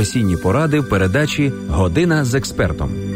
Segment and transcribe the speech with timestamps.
[0.00, 3.09] професійні поради в передачі Година з експертом.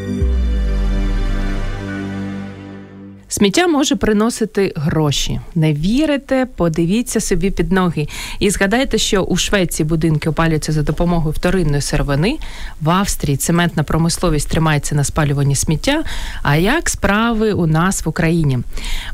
[3.45, 5.41] Сміття може приносити гроші.
[5.55, 8.09] Не вірите, подивіться собі під ноги.
[8.39, 12.39] І згадайте, що у Швеції будинки опалюються за допомогою вторинної сировини.
[12.81, 16.05] В Австрії цементна промисловість тримається на спалюванні сміття.
[16.43, 18.59] А як справи у нас в Україні?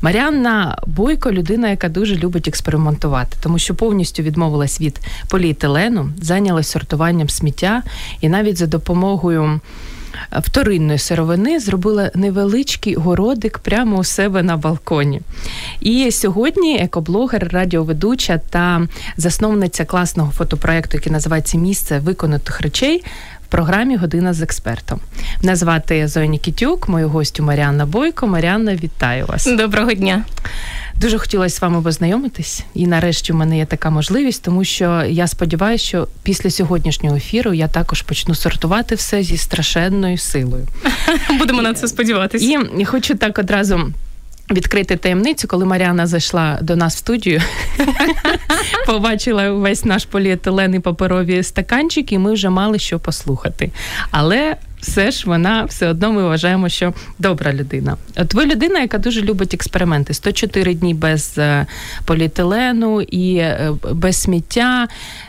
[0.02, 7.28] Маріанна Бойко людина, яка дуже любить експериментувати, тому що повністю відмовилась від поліетилену, зайнялась сортуванням
[7.28, 7.82] сміття
[8.20, 9.60] і навіть за допомогою
[10.32, 15.20] вторинної сировини зробила невеличкий городик прямо у себе на балконі.
[15.80, 23.04] І сьогодні екоблогер, радіоведуча та засновниця класного фотопроекту, який називається Місце виконаних речей.
[23.50, 25.00] Програмі Година з експертом.
[25.42, 28.26] Мене звати Зоя Нікітюк, мою гостю Маріанна Бойко.
[28.26, 29.46] Маріанна, вітаю вас.
[29.46, 30.24] Доброго дня.
[31.00, 35.26] Дуже хотілося з вами познайомитись, і нарешті в мене є така можливість, тому що я
[35.26, 40.66] сподіваюся, що після сьогоднішнього ефіру я також почну сортувати все зі страшенною силою.
[41.38, 42.64] Будемо на це сподіватися.
[42.78, 43.92] І хочу так одразу.
[44.50, 47.42] Відкрити таємницю, коли Маріана зайшла до нас в студію,
[48.86, 53.70] побачила весь наш поліетилен і паперові стаканчики, і ми вже мали що послухати.
[54.10, 57.96] Але все ж вона все одно ми вважаємо, що добра людина.
[58.16, 60.14] От ви людина, яка дуже любить експерименти.
[60.14, 61.66] 104 дні без е,
[62.04, 64.88] поліетилену і е, без сміття.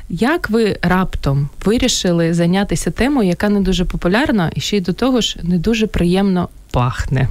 [0.09, 5.22] Як ви раптом вирішили зайнятися темою, яка не дуже популярна, і ще й до того
[5.22, 7.27] ж не дуже приємно пахне?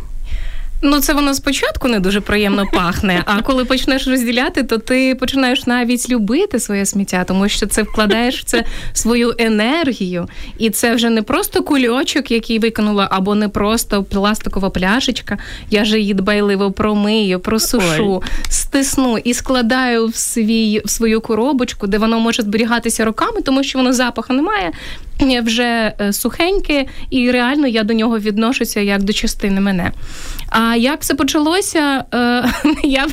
[0.83, 3.23] Ну, це воно спочатку не дуже приємно пахне.
[3.27, 8.41] А коли почнеш розділяти, то ти починаєш навіть любити своє сміття, тому що це вкладаєш
[8.41, 14.05] в це свою енергію, і це вже не просто кульочок, який викинула, або не просто
[14.05, 15.39] пластикова пляшечка.
[15.71, 18.31] Я ж її дбайливо промию, просушу, Ой.
[18.49, 23.79] стисну і складаю в свій в свою коробочку, де воно може зберігатися роками, тому що
[23.79, 24.73] воно запаху немає
[25.45, 29.93] вже е, сухеньке, і реально я до нього відношуся як до частини мене.
[30.49, 32.45] А як все почалося, е,
[32.85, 33.11] я б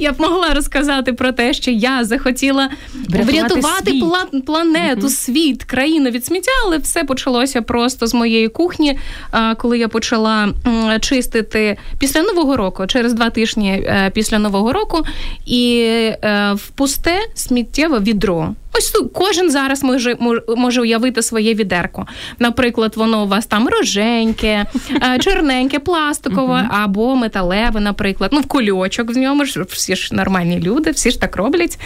[0.00, 2.68] я б могла розказати про те, що я захотіла
[3.08, 4.44] Врятувати врятувати світ.
[4.46, 5.08] планету, угу.
[5.08, 8.98] світ, країну від сміття, але все почалося просто з моєї кухні,
[9.58, 10.48] коли я почала
[11.00, 15.02] чистити після нового року, через два тижні е, після нового року,
[15.46, 15.84] і
[16.52, 18.54] в пусте сміттєве відро.
[18.72, 20.16] Ось тут кожен зараз може
[20.56, 22.06] може уявити своє відерко.
[22.38, 24.66] Наприклад, воно у вас там роженьке,
[25.02, 28.30] е, чорненьке, пластикове або металеве, наприклад.
[28.34, 31.78] Ну, в кульочок в ньому ж всі ж нормальні люди, всі ж так роблять.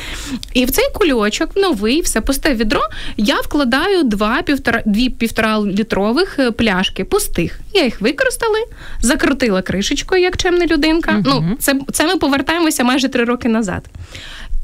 [0.54, 2.80] І в цей кульочок новий, все пусте відро.
[3.16, 7.60] Я вкладаю два півтора дві півтора літрових е, пляшки пустих.
[7.74, 8.58] Я їх використала,
[9.00, 11.22] закрутила кришечкою, як чемна людинка.
[11.26, 13.82] Ну, це, це ми повертаємося майже три роки назад.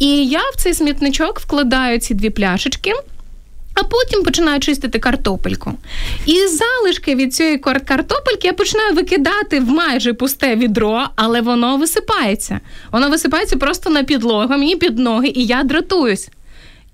[0.02, 2.92] І я в цей смітничок вкладаю ці дві пляшечки.
[3.74, 5.72] А потім починаю чистити картопельку.
[6.26, 12.60] І залишки від цієї картопельки я починаю викидати в майже пусте відро, але воно висипається.
[12.92, 16.28] Воно висипається просто на підлогу, мені під ноги, і я дратуюсь.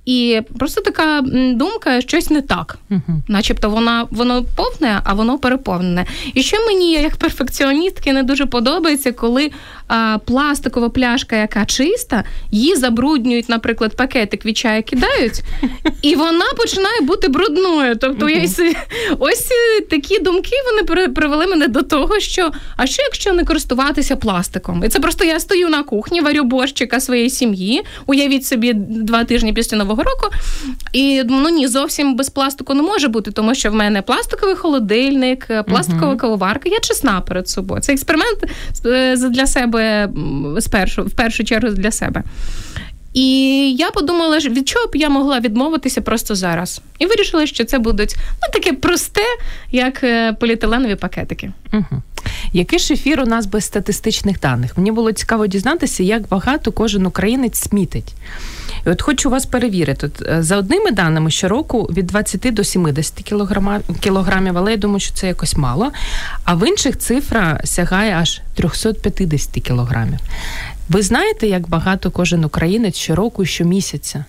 [0.09, 1.21] І просто така
[1.55, 3.01] думка, щось не так, uh-huh.
[3.29, 6.07] начебто вона воно повне, а воно переповнене.
[6.35, 9.51] І що мені, як перфекціоністки, не дуже подобається, коли
[9.89, 15.43] а, пластикова пляшка, яка чиста, її забруднюють, наприклад, пакетик від чаю кидають,
[16.03, 17.97] і вона починає бути брудною.
[17.97, 18.63] Тобто, uh-huh.
[18.63, 18.75] я
[19.19, 24.17] ось е, такі думки вони привели мене до того, що а що якщо не користуватися
[24.17, 24.85] пластиком?
[24.85, 27.83] І це просто я стою на кухні, варю борщика своєї сім'ї.
[28.07, 30.31] Уявіть собі два тижні після нового року.
[30.93, 35.47] І ну ні, зовсім без пластику не може бути, тому що в мене пластиковий холодильник,
[35.51, 36.69] е, пластикова uh кавоварка.
[36.69, 37.81] Я чесна перед собою.
[37.81, 38.39] Це експеримент
[38.87, 40.09] е, для себе
[40.61, 42.23] спершу, в першу чергу для себе.
[43.15, 46.81] І я подумала, від чого б я могла відмовитися просто зараз.
[46.99, 49.25] І вирішила, що це будуть ну, таке просте,
[49.73, 51.53] як е, поліетиленові пакетики.
[51.73, 52.03] Угу.
[52.53, 54.79] Який ж ефір у нас без статистичних даних?
[54.79, 58.15] Мені було цікаво дізнатися, як багато кожен українець смітить.
[58.87, 60.11] І от хочу вас перевірити.
[60.27, 63.23] Е, за одними даними, щороку від 20 до 70
[64.01, 65.93] кілограмів, але я думаю, що це якось мало.
[66.45, 70.19] А в інших цифра сягає аж 350 кілограмів.
[70.89, 74.25] Ви знаєте, як багато кожен українець щороку щомісяця?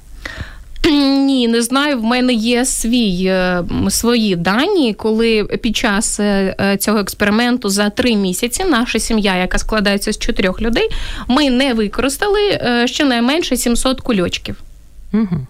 [1.25, 1.99] Ні, не знаю.
[1.99, 7.89] В мене є свій е, свої дані, коли під час е, е, цього експерименту за
[7.89, 10.89] три місяці наша сім'я, яка складається з чотирьох людей,
[11.27, 14.55] ми не використали щонайменше 700 кульочків.
[15.13, 15.47] Угу.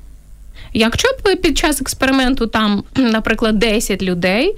[0.74, 4.56] Якщо б під час експерименту там, наприклад, 10 людей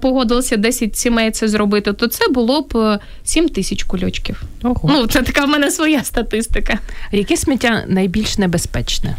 [0.00, 4.42] погодилося 10 сімей це зробити, то це було б 7 тисяч кульочків.
[4.62, 4.88] Ого.
[4.92, 6.78] Ну, це така в мене своя статистика.
[7.12, 9.16] Яке сміття найбільш небезпечне?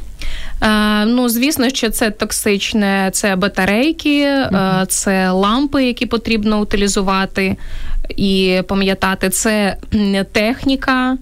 [0.62, 7.58] Е, ну, звісно, що це токсичне, це батарейки, е, це лампи, які потрібно утилізувати
[8.10, 9.78] і пам'ятати, це
[10.32, 11.18] техніка.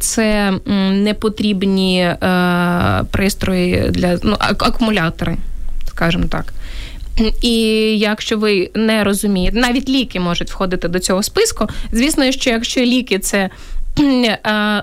[0.00, 0.52] Це
[0.90, 2.16] непотрібні е,
[3.10, 5.36] пристрої для ну, акумулятори,
[5.88, 6.52] скажімо так.
[7.42, 7.54] І
[7.98, 11.68] якщо ви не розумієте, навіть ліки можуть входити до цього списку.
[11.92, 13.50] Звісно, що якщо ліки це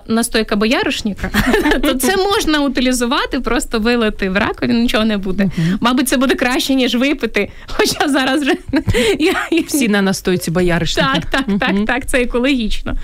[0.08, 1.30] настойка бояришника,
[1.84, 5.50] то це можна утилізувати, просто вилити в раковину, нічого не буде.
[5.80, 7.50] Мабуть, це буде краще, ніж випити.
[7.68, 8.54] Хоча зараз вже
[9.68, 11.14] всі на настойці бояришника.
[11.14, 12.96] Так, так, так, так, це екологічно.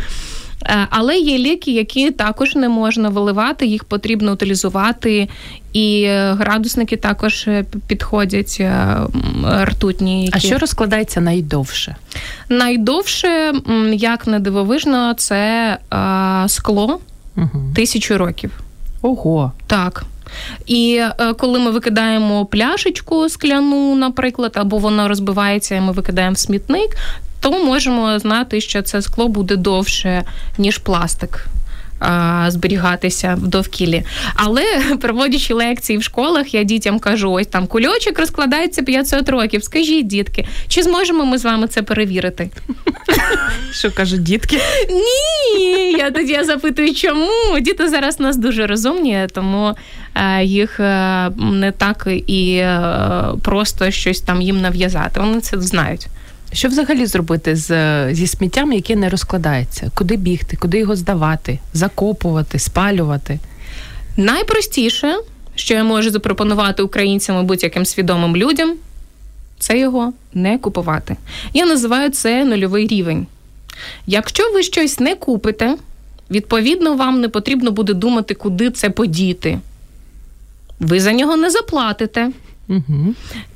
[0.66, 5.30] Е, але є ліки, які також не можна виливати, їх потрібно утилізувати.
[5.74, 8.98] І градусники також е, підходять е,
[9.62, 10.26] ртутні.
[10.26, 10.38] Які...
[10.38, 11.96] А що розкладається найдовше?
[12.50, 13.54] Найдовше,
[13.94, 15.78] як не дивовижно, це
[16.48, 17.00] скло
[17.38, 17.62] угу.
[17.76, 18.52] тисячу років.
[19.02, 19.52] Ого.
[19.68, 20.04] Так.
[20.66, 21.02] І
[21.38, 26.98] коли ми викидаємо пляшечку скляну, наприклад, або вона розбивається, і ми викидаємо в смітник,
[27.44, 30.24] то можемо знати, що це скло буде довше,
[30.58, 31.46] ніж пластик.
[32.48, 34.04] Зберігатися в довкіллі.
[34.36, 34.64] Але
[35.02, 39.64] проводячи лекції в школах, я дітям кажу: ось там кульочок розкладається 500 років.
[39.64, 42.50] Скажіть, дітки, чи зможемо ми з вами це перевірити?
[43.72, 44.60] Що кажуть дітки?
[44.90, 49.76] Ні, я тоді запитую, чому діти зараз у нас дуже розумні, тому
[50.16, 52.82] е, їх е, не так і е,
[53.44, 55.20] просто щось там їм нав'язати.
[55.20, 56.08] Вони це знають.
[56.54, 57.70] Що взагалі зробити з,
[58.14, 59.92] зі сміттям, яке не розкладається?
[59.96, 63.40] Куди бігти, куди його здавати, закопувати, спалювати?
[64.18, 65.16] Найпростіше,
[65.56, 68.76] що я можу запропонувати українцям і будь-яким свідомим людям,
[69.60, 71.16] це його не купувати.
[71.54, 73.28] Я називаю це нульовий рівень.
[74.08, 75.78] Якщо ви щось не купите,
[76.32, 79.60] відповідно, вам не потрібно буде думати, куди це подіти.
[80.80, 82.32] Ви за нього не заплатите.
[82.70, 83.14] Угу.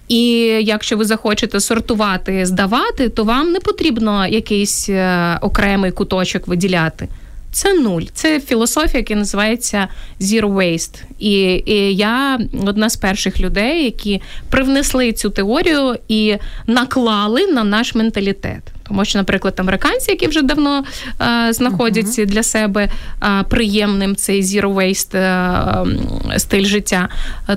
[0.07, 0.21] І
[0.61, 7.07] якщо ви захочете сортувати, здавати, то вам не потрібно якийсь е, окремий куточок виділяти.
[7.51, 8.01] Це нуль.
[8.13, 9.87] Це філософія, яка називається
[10.21, 11.03] Zero Waste.
[11.19, 16.35] І, і я одна з перших людей, які привнесли цю теорію і
[16.67, 18.61] наклали на наш менталітет.
[18.87, 20.83] Тому що, наприклад, американці, які вже давно
[21.21, 22.25] е, знаходяться uh-huh.
[22.25, 22.89] для себе
[23.23, 27.09] е, приємним цей zero waste е, стиль життя,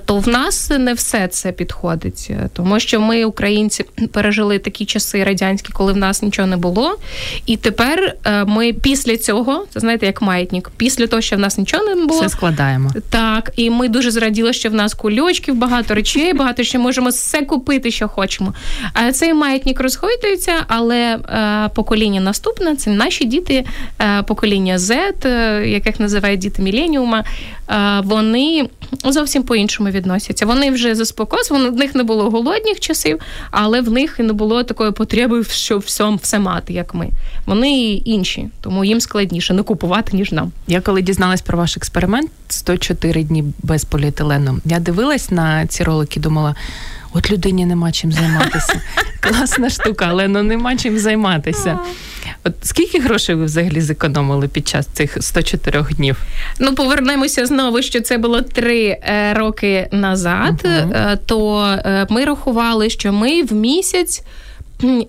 [0.04, 5.72] то в нас не все це підходить, тому що ми, українці, пережили такі часи радянські,
[5.72, 6.98] коли в нас нічого не було.
[7.46, 11.58] І тепер е, ми після цього, це знаєте, як маятник, після того, що в нас
[11.58, 12.90] нічого не було, все складаємо.
[13.10, 17.42] Так, і ми дуже зраділи, що в нас кульочків, багато речей, багато що можемо все
[17.42, 18.54] купити, що хочемо.
[18.92, 21.18] А цей маятник розгойдується, але Е,
[21.74, 23.64] покоління наступне це наші діти,
[24.00, 27.24] е, покоління Z, е, яких називають діти Міленіума.
[28.04, 28.68] Вони
[29.04, 30.46] зовсім по-іншому відносяться.
[30.46, 33.18] Вони вже заспокоїлися, в них не було голодних часів,
[33.50, 37.08] але в них і не було такої потреби, що всьому все мати, як ми.
[37.46, 40.52] Вони інші, тому їм складніше не купувати, ніж нам.
[40.66, 46.20] Я коли дізналась про ваш експеримент 104 дні без поліетилену, я дивилась на ці ролики,
[46.20, 46.54] думала.
[47.12, 48.80] От людині нема чим займатися.
[49.20, 51.78] Класна штука, але ну нема чим займатися.
[52.44, 56.16] От скільки грошей ви взагалі зекономили під час цих 104 днів?
[56.58, 60.60] Ну, повернемося знову, що це було три е, роки назад.
[60.64, 61.18] Uh-huh.
[61.26, 64.22] То е, ми рахували, що ми в місяць.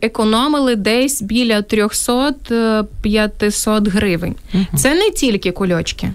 [0.02, 4.36] Економили десь біля 300-500 гривень.
[4.56, 4.76] Uh-huh.
[4.76, 6.12] Це не тільки кульочки.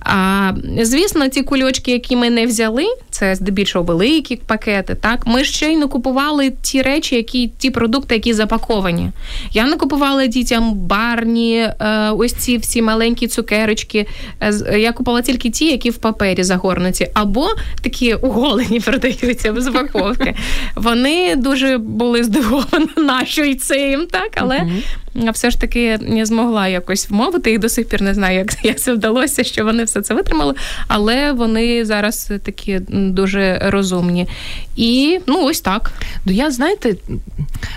[0.00, 4.94] А звісно, ті кульочки, які ми не взяли, це здебільшого великі пакети.
[4.94, 9.10] Так, ми ще й не купували ті речі, які ті продукти, які запаковані.
[9.52, 14.06] Я не купувала дітям барні, е, ось ці всі маленькі цукерочки.
[14.40, 17.48] Е, я купувала тільки ті, які в папері загорнуті, або
[17.82, 20.34] такі уголені продаються в запаковки.
[20.74, 24.66] Вони дуже були здивовані, на що й цим, так, але.
[25.14, 28.80] Все ж таки не змогла якось вмовити і до сих пір не знаю, як як
[28.80, 30.54] це вдалося, що вони все це витримали,
[30.88, 34.28] але вони зараз такі дуже розумні.
[34.76, 35.92] І ну ось так.
[36.24, 36.94] Ну я знаєте,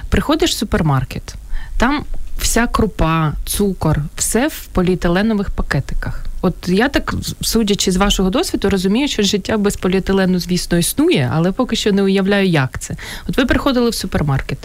[0.10, 1.36] приходиш в супермаркет,
[1.78, 2.04] там
[2.40, 6.24] вся крупа, цукор, все в поліетиленових пакетиках.
[6.42, 11.52] От я так, судячи з вашого досвіду, розумію, що життя без поліетилену, звісно, існує, але
[11.52, 12.96] поки що не уявляю, як це.
[13.30, 14.58] От ви приходили в супермаркет.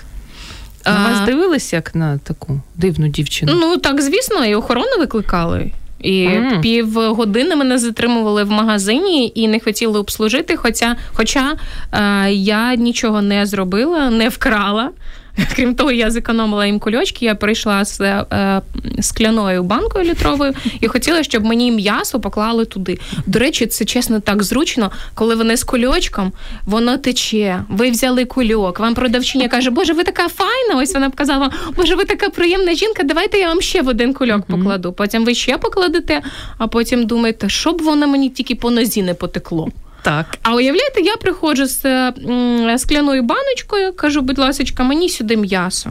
[0.87, 3.53] На вас дивилися як на таку дивну дівчину?
[3.61, 5.71] Ну так, звісно, і охорону викликали.
[6.01, 6.61] І mm.
[6.61, 10.57] півгодини мене затримували в магазині і не хотіли обслужити.
[10.57, 11.57] Хоча, хоча
[11.93, 14.91] е, я нічого не зробила, не вкрала.
[15.57, 18.62] Крім того, я зекономила їм кульочки, я прийшла з е,
[19.01, 22.99] скляною банкою літровою і хотіла, щоб мені м'ясо поклали туди.
[23.27, 26.33] До речі, це чесно так зручно, коли вони з кульочком,
[26.67, 27.65] воно тече.
[27.69, 28.81] Ви взяли кульок.
[28.81, 30.83] Вам продавчиня каже, Боже, ви така файна.
[30.83, 33.03] Ось вона показала, Боже, ви така приємна жінка.
[33.03, 34.93] Давайте я вам ще в один кульок покладу.
[34.93, 36.23] Потім ви ще покладете,
[36.59, 39.69] а потім думаєте, щоб воно мені тільки по нозі не потекло.
[40.03, 40.27] Так.
[40.43, 45.91] А уявляєте, я приходжу з м, скляною баночкою, кажу, будь ласка, мені сюди м'ясо.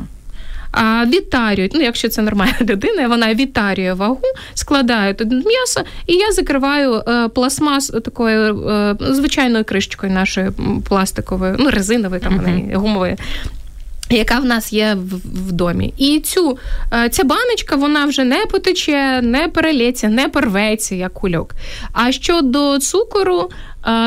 [0.71, 4.21] А Вітарюють, ну якщо це нормальна людина, вона вітарює вагу,
[4.53, 10.51] складає туди м'ясо, і я закриваю е, пластмас такою е, звичайною кришечкою нашої
[10.89, 12.75] пластикової, ну резинової там uh-huh.
[12.75, 13.17] гумової.
[14.09, 15.15] Яка в нас є в,
[15.47, 16.57] в домі, і цю
[16.93, 21.55] е, ця баночка вона вже не потече, не перелється, не порветься як кульок.
[21.93, 23.49] А щодо цукору,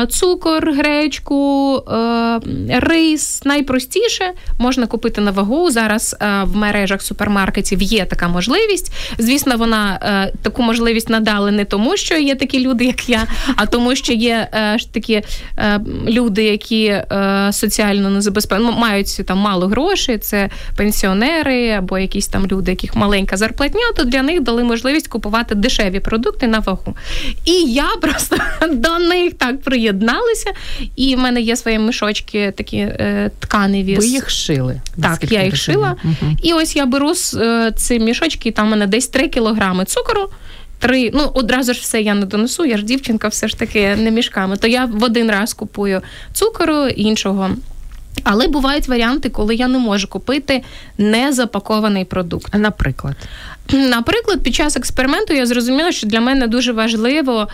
[0.09, 2.39] цукор, гречку, е,
[2.69, 5.71] рис найпростіше можна купити на вагу.
[5.71, 8.93] Зараз е, в мережах супермаркетів є така можливість.
[9.17, 9.99] Звісно, вона
[10.41, 14.47] таку можливість надали не тому, що є такі люди, як я, а тому, що є
[14.91, 15.21] такі
[16.07, 17.01] люди, які
[17.51, 20.17] соціально не забезпечені, ну, мають там мало грошей.
[20.17, 25.55] Це пенсіонери або якісь там люди, яких маленька зарплатня, то для них дали можливість купувати
[25.55, 26.95] дешеві продукти на вагу.
[27.45, 28.37] І я просто
[28.71, 30.51] до них так приєдналися,
[30.95, 33.95] і в мене є свої мішочки такі е, тканеві.
[33.95, 34.81] Ви їх шили?
[35.01, 35.95] Так, я їх шила.
[36.03, 36.31] Угу.
[36.43, 40.29] І ось я беру е, ці мішочки, і там в мене десь 3 кілограми цукору.
[40.79, 44.11] Три, ну одразу ж все я не донесу, я ж дівчинка, все ж таки не
[44.11, 44.57] мішками.
[44.57, 46.01] То я в один раз купую
[46.33, 47.49] цукору іншого.
[48.23, 50.61] Але бувають варіанти, коли я не можу купити
[50.97, 52.53] незапакований продукт.
[52.55, 53.15] Наприклад,
[53.73, 57.47] Наприклад, під час експерименту я зрозуміла, що для мене дуже важливо,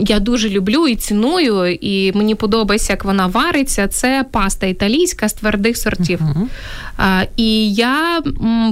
[0.00, 3.88] я дуже люблю і ціную, і мені подобається, як вона вариться.
[3.88, 6.20] Це паста італійська з твердих сортів.
[6.20, 7.26] Uh-huh.
[7.36, 8.22] І я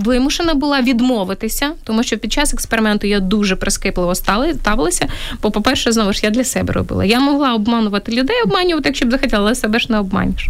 [0.04, 5.08] вимушена була відмовитися, тому що під час експерименту я дуже прискіпливо ставилася.
[5.42, 7.04] Бо, по-перше, знову ж я для себе робила.
[7.04, 10.48] Я могла обманувати людей, обманювати, якщо б захотіла, але себе ж не обманюєш.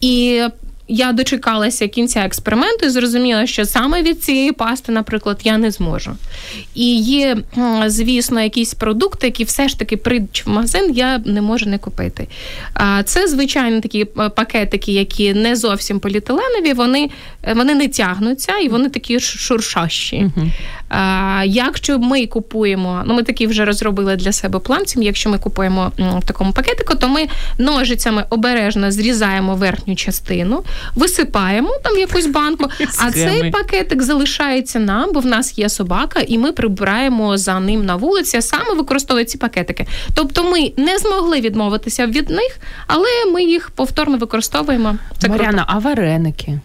[0.00, 0.42] І
[0.88, 6.10] я дочекалася кінця експерименту і зрозуміла, що саме від цієї пасти, наприклад, я не зможу.
[6.74, 7.36] І є,
[7.86, 12.28] звісно, якісь продукти, які все ж таки прийдуть в магазин, я не можу не купити.
[12.74, 17.10] А це, звичайно, такі е, пакетики, які не зовсім поліетиленові, вони
[17.42, 20.16] е, вони не тягнуться і вони такі шуршащі.
[20.16, 20.50] Uh-huh.
[20.88, 25.92] А, Якщо ми купуємо, ну ми такі вже розробили для себе план, якщо ми купуємо
[25.98, 27.26] в такому пакетику, то ми
[27.58, 35.20] ножицями обережно зрізаємо верхню частину висипаємо там якусь банку, а цей пакетик залишається нам, бо
[35.20, 39.38] в нас є собака, і ми прибираємо за ним на вулиці, а саме використовує ці
[39.38, 39.86] пакетики.
[40.14, 44.96] Тобто ми не змогли відмовитися від них, але ми їх повторно використовуємо.
[45.18, 46.60] Це Маріана, а вареники?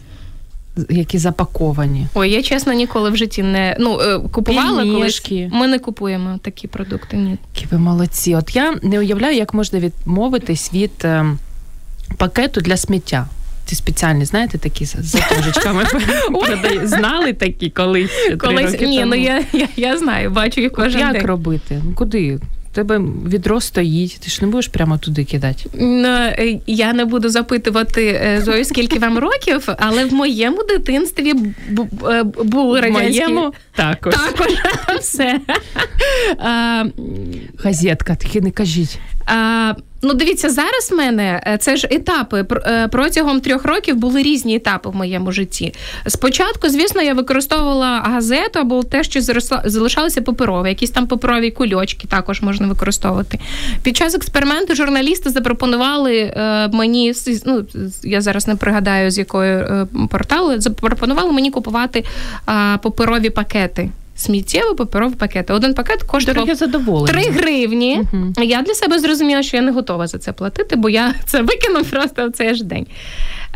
[0.90, 2.08] Які запаковані.
[2.14, 5.32] Ой, я чесно ніколи в житті не ну е, купувала колись.
[5.52, 7.18] Ми не купуємо такі продукти.
[7.18, 7.38] Ні.
[7.56, 8.36] Які ви молодці.
[8.36, 11.26] От я не уявляю, як можна відмовитись від е,
[12.18, 13.28] пакету для сміття.
[13.66, 15.84] Ці спеціальні, знаєте, такі з затяжечками
[16.84, 18.12] знали такі колись.
[18.40, 19.16] Колись ні, ну
[19.76, 21.16] я знаю, бачу їх кожен день.
[21.16, 21.82] Як робити?
[21.86, 22.40] Ну куди?
[22.74, 25.70] Тебе відро стоїть, ти ж не будеш прямо туди кидати.
[25.74, 31.34] Ну, е, Я не буду запитувати е, Зою, скільки вам років, але в моєму дитинстві
[32.10, 33.26] е, були радянські...
[33.28, 34.14] моєму також.
[34.16, 34.48] Також
[35.00, 35.40] все.
[37.64, 39.00] Газетка, таки не кажіть.
[39.26, 39.74] А,
[40.06, 42.46] Ну, дивіться, зараз в мене е, це ж етапи.
[42.52, 45.74] Е, протягом трьох років були різні етапи в моєму житті.
[46.08, 49.22] Спочатку, звісно, я використовувала газету або те, що
[49.66, 53.40] залишалося паперове, якісь там паперові кульочки також можна використовувати.
[53.84, 57.14] Під час експерименту журналісти запропонували е, мені
[57.46, 57.66] ну,
[58.04, 59.66] я зараз не пригадаю з якої
[60.10, 62.04] порталу, запропонували мені купувати
[62.82, 63.90] паперові пакети
[64.24, 65.54] сміттєво паперові пакети.
[65.54, 66.46] Один пакет коштував
[67.08, 68.02] 3 гривні.
[68.14, 71.42] uh Я для себе зрозуміла, що я не готова за це платити, бо я це
[71.42, 72.88] викинув просто в цей ж день.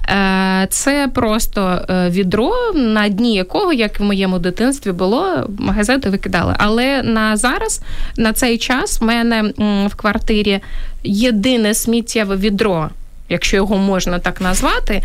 [0.09, 6.55] Е, це просто е, відро, на дні якого, як в моєму дитинстві, було, газети викидали.
[6.57, 7.81] Але на зараз,
[8.17, 9.53] на цей час, в мене
[9.87, 10.59] в квартирі
[11.03, 12.89] єдине сміттєве відро
[13.29, 15.03] якщо його можна так назвати.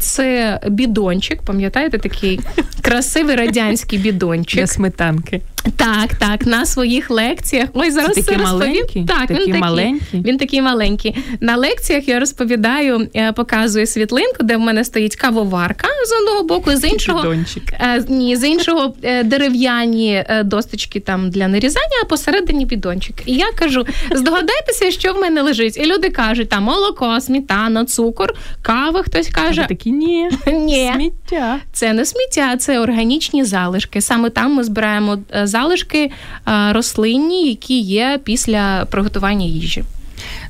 [0.00, 2.40] Це бідончик, пам'ятаєте, такий
[2.82, 4.60] красивий радянський бідончик.
[4.60, 5.40] Для сметанки.
[5.76, 7.68] Так, так, на своїх лекціях.
[7.74, 9.04] Ой, зараз Це такі маленькі?
[9.08, 10.20] Так, такі він такий маленький.
[10.20, 11.16] Він такий маленький.
[11.40, 16.76] На лекціях я розповідаю, е, показую світлинку, де в мене стоїть кавоварка з одного боку,
[16.76, 17.34] з іншого
[17.80, 23.16] е, ні, з іншого е, дерев'яні досточки там для нарізання, а посередині бідончик.
[23.26, 25.76] І я кажу: здогадайтеся, що в мене лежить.
[25.76, 29.02] І люди кажуть, там молоко, сметана, цукор, кава.
[29.02, 30.90] Хтось каже, такі ні, ні.
[30.94, 31.58] сміття.
[31.72, 34.00] Це не сміття, це органічні залишки.
[34.00, 36.10] Саме там ми збираємо залишки
[36.48, 39.84] е, рослинні, які є після приготування їжі.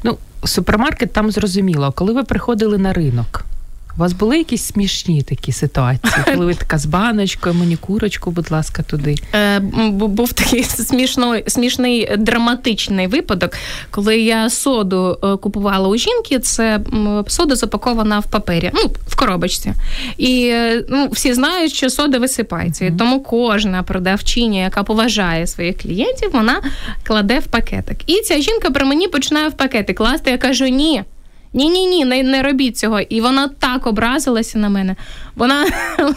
[0.02, 1.92] Ну, супермаркет там зрозуміло.
[1.96, 3.44] Коли ви приходили на ринок,
[3.98, 6.12] у вас були якісь смішні такі ситуації?
[6.24, 9.14] Коли ви така з баночкою, мені курочку, будь ласка, туди.
[9.34, 13.52] Е, був такий смішний, смішний драматичний випадок,
[13.90, 16.38] коли я соду е, купувала у жінки.
[16.38, 16.80] Це
[17.28, 19.74] сода запакована в папері, ну в коробочці.
[20.18, 22.84] І е, ну, всі знають, що сода висипається.
[22.84, 26.62] І тому кожна продавчиня, яка поважає своїх клієнтів, вона
[27.02, 27.98] кладе в пакетик.
[28.06, 30.30] І ця жінка при мені починає в пакетик класти.
[30.30, 31.04] Я кажу, ні.
[31.52, 33.00] Ні, ні, ні, не, не робіть цього.
[33.00, 34.96] І вона так образилася на мене.
[35.34, 35.66] Вона,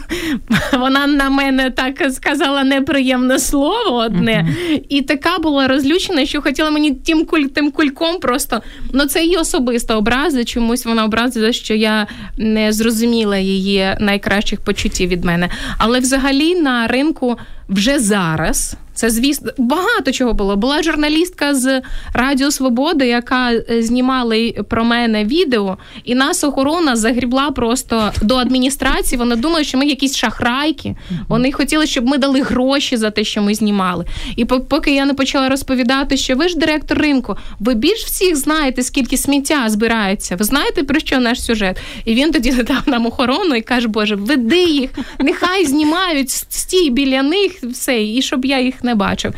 [0.73, 4.47] вона на мене так сказала неприємне слово одне,
[4.89, 8.61] і така була розлючена, що хотіла мені тим куль, тим кульком просто.
[8.93, 10.43] Ну це її особиста образа.
[10.43, 12.07] Чомусь вона образила, що я
[12.37, 15.49] не зрозуміла її найкращих почуттів від мене.
[15.77, 17.37] Але взагалі на ринку
[17.69, 18.75] вже зараз.
[18.93, 20.55] Це звісно багато чого було.
[20.55, 21.81] Була журналістка з
[22.13, 24.35] Радіо Свобода, яка е, знімала
[24.69, 29.19] про мене відео, і нас охорона загрібла просто до адміністрації.
[29.19, 30.95] Вони думали, що ми якісь шахрайки.
[31.27, 34.05] Вони хотіли, щоб ми дали гроші за те, що ми знімали.
[34.35, 38.35] І по- поки я не почала розповідати, що ви ж директор ринку, ви більш всіх
[38.35, 40.35] знаєте, скільки сміття збирається.
[40.35, 41.77] Ви знаєте про що наш сюжет?
[42.05, 47.23] І він тоді дав нам охорону і каже: Боже, веди їх, нехай знімають стій біля
[47.23, 49.33] них, все, і щоб я їх не бачив.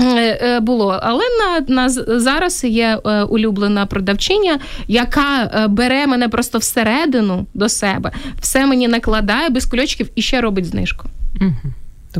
[0.00, 1.88] Е, е, Було, але на, на
[2.20, 9.48] зараз є е, улюблена продавчиня, яка бере мене просто всередину до себе, все мені накладає
[9.48, 11.08] без кульочків і ще робить знижку.
[11.40, 11.72] Угу.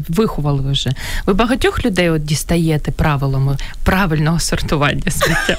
[0.07, 0.90] Тобто виховали ви вже.
[1.26, 5.57] Ви багатьох людей от дістаєте правилами правильного сортування сміття.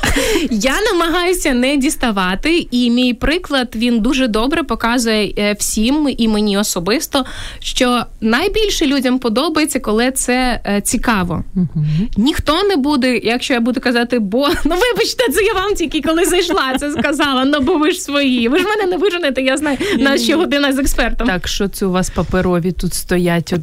[0.51, 6.57] Я намагаюся не діставати, і мій приклад він дуже добре показує е, всім і мені
[6.57, 7.25] особисто,
[7.59, 11.43] що найбільше людям подобається, коли це е, цікаво.
[11.55, 11.85] Угу.
[12.17, 16.25] Ніхто не буде, якщо я буду казати, бо ну вибачте, це я вам тільки коли
[16.25, 17.45] зайшла, це сказала.
[17.45, 18.47] Ну бо ви ж свої.
[18.47, 21.27] Ви ж мене не виженете, я знаю на що година з експертом.
[21.27, 23.53] Так, що це у вас паперові тут стоять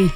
[0.00, 0.10] одноразовий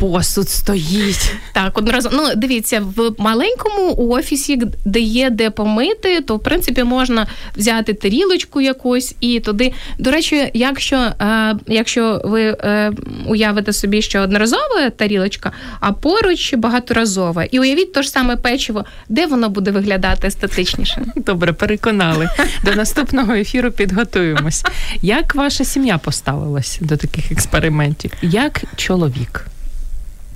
[0.00, 1.34] посуд стоїть.
[1.52, 2.16] Так, одноразово.
[2.16, 8.60] Ну, дивіться, в маленькому офісі, де є де помити, то в принципі можна взяти тарілочку
[8.60, 9.72] якусь і туди.
[9.98, 12.92] До речі, якщо, е, якщо ви е,
[13.26, 19.26] уявите собі, що одноразова тарілочка, а поруч багаторазова, і уявіть то ж саме печиво, де
[19.26, 21.02] воно буде виглядати естетичніше.
[21.16, 22.28] Добре, переконали.
[22.64, 24.64] До наступного ефіру підготуємось.
[25.02, 28.12] Як ваша сім'я поставилась до таких експериментів?
[28.22, 29.46] Як чоловік?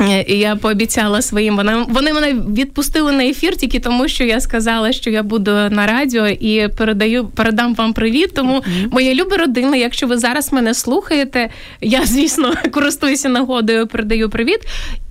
[0.00, 1.56] Е, І я пообіцяла своїм.
[1.56, 5.86] Вона вони мене відпустили на ефір тільки тому, що я сказала, що я буду на
[5.86, 8.34] радіо і передаю, передам вам привіт.
[8.34, 14.60] Тому моя люба родина, якщо ви зараз мене слухаєте, я звісно користуюся нагодою, передаю привіт.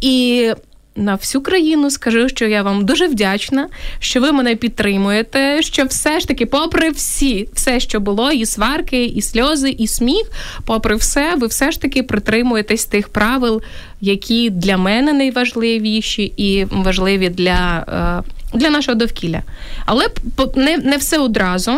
[0.02, 0.50] І
[0.96, 5.62] на всю країну скажу, що я вам дуже вдячна, що ви мене підтримуєте.
[5.62, 10.32] Що все ж таки, попри всі, все, що було, і сварки, і сльози, і сміх,
[10.66, 13.62] попри все, ви все ж таки притримуєтесь тих правил,
[14.02, 17.86] які для мене найважливіші і важливі для,
[18.54, 19.42] е, для нашого довкілля.
[19.86, 20.08] Але
[20.56, 21.72] не, не все одразу.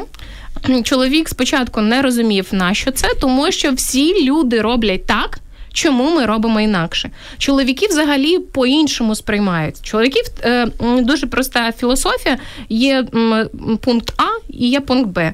[0.83, 5.39] Чоловік спочатку не розумів, на що це, тому що всі люди роблять так.
[5.75, 7.09] Чому ми робимо інакше?
[7.37, 9.75] Чоловіки взагалі по-іншому сприймають.
[9.81, 10.67] Чоловіків е,
[11.01, 12.37] дуже проста філософія:
[12.69, 13.49] є м,
[13.81, 15.33] пункт А і є пункт Б.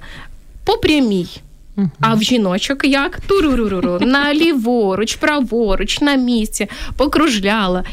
[0.66, 1.28] По прямій.
[2.02, 7.84] А в жіночок як туруруруру, на ліворуч, праворуч, на місці, покружляла.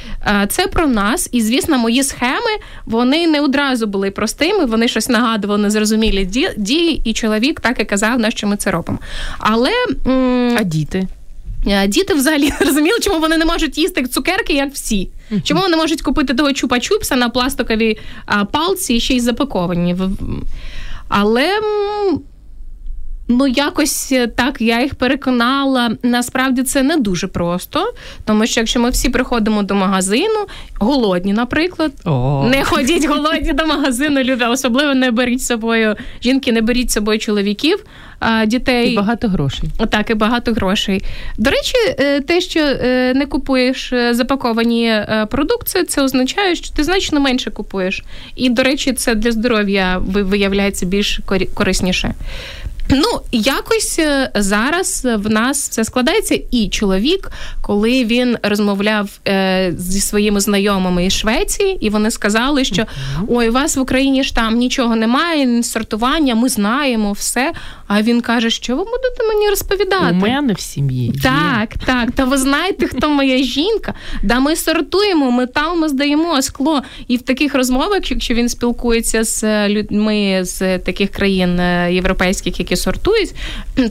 [0.48, 1.28] Це про нас.
[1.32, 2.50] І, звісно, мої схеми
[2.86, 6.24] вони не одразу були простими, вони щось нагадували незрозумілі
[6.56, 8.98] дії, і чоловік так і казав, на що ми це робимо.
[9.38, 9.70] Але
[10.06, 11.06] м, А діти?
[11.66, 15.10] Е, Діти взагалі не розуміли, чому вони не можуть їсти цукерки, як всі.
[15.44, 19.96] Чому вони можуть купити того чупа-чупса на пластиковій а, палці і ще й запаковані.
[21.08, 21.60] Але
[23.30, 25.90] Ну, якось е, так я їх переконала.
[26.02, 27.92] Насправді це не дуже просто,
[28.24, 30.46] тому що якщо ми всі приходимо до магазину,
[30.80, 31.92] голодні, наприклад,
[32.50, 36.94] не ходіть голодні до магазину, люди, особливо не беріть з собою жінки, не беріть з
[36.94, 37.84] собою чоловіків,
[38.46, 39.70] дітей І багато грошей.
[39.90, 41.04] Так, і багато грошей.
[41.38, 44.94] До речі, е, те, що е, не купуєш запаковані
[45.30, 48.04] продукти, це означає, що ти значно менше купуєш.
[48.36, 51.20] І, до речі, це для здоров'я виявляється більш
[51.54, 52.14] корисніше.
[52.90, 57.30] Ну, якось е, зараз в нас все складається, і чоловік,
[57.62, 62.84] коли він розмовляв е, зі своїми знайомими із Швеції, і вони сказали, що
[63.28, 67.52] ой, у вас в Україні ж там нічого немає, сортування, ми знаємо все.
[67.86, 70.10] А він каже, що ви будете мені розповідати?
[70.10, 71.12] У мене в сім'ї.
[71.22, 72.12] Так, так.
[72.12, 73.94] Та ви знаєте, хто моя жінка?
[74.22, 76.82] Да ми сортуємо, метал ми здаємо скло.
[77.08, 82.76] І в таких розмовах, якщо він спілкується з людьми з таких країн е, європейських, які
[82.78, 83.34] сортують,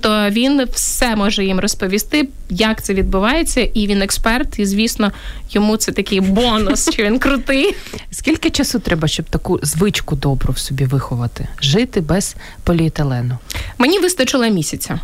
[0.01, 5.11] то він все може їм розповісти, як це відбувається, і він експерт, і звісно,
[5.51, 7.75] йому це такий бонус, що він крутий.
[8.11, 11.47] Скільки часу треба, щоб таку звичку добру в собі виховати?
[11.61, 13.37] Жити без поліетилену?
[13.77, 14.99] Мені вистачило місяця.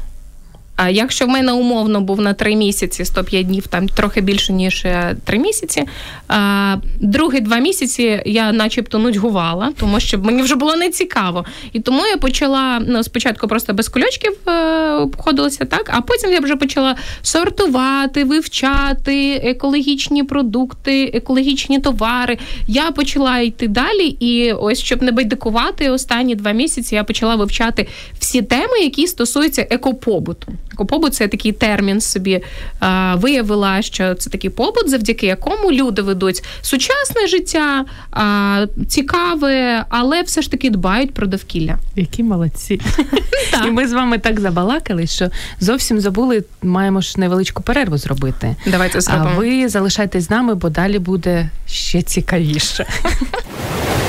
[0.75, 4.85] А якщо в мене умовно був на три місяці, 105 днів, там трохи більше ніж
[4.85, 5.83] е, три місяці.
[6.27, 11.45] А другі два місяці я, начебто, нудьгувала, тому що мені вже було не цікаво.
[11.73, 14.51] І тому я почала ну, спочатку просто без кульочків е,
[14.91, 22.37] обходилася, так, а потім я вже почала сортувати, вивчати екологічні продукти, екологічні товари.
[22.67, 27.87] Я почала йти далі, і ось щоб не байдикувати, останні два місяці я почала вивчати
[28.19, 30.53] всі теми, які стосуються екопобуту.
[30.75, 32.43] Побут це такий термін собі
[32.79, 40.21] а, виявила, що це такий побут, завдяки якому люди ведуть сучасне життя, а, цікаве, але
[40.21, 41.77] все ж таки дбають про довкілля.
[41.95, 42.81] Які молодці.
[43.67, 48.55] І ми з вами так забалакали, що зовсім забули, маємо ж невеличку перерву зробити.
[48.67, 49.31] Давайте зробимо.
[49.35, 52.85] А ви залишайтесь з нами, бо далі буде ще цікавіше.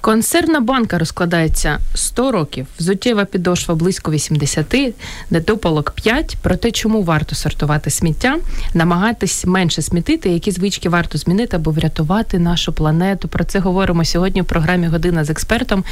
[0.00, 4.94] Консервна банка розкладається 100 років, взуттєва підошва близько 80,
[5.30, 6.36] недопалок 5.
[6.42, 8.38] Про те, чому варто сортувати сміття,
[8.74, 13.28] намагатись менше смітити, які звички варто змінити або врятувати нашу планету.
[13.28, 15.84] Про це говоримо сьогодні в програмі Година з експертом.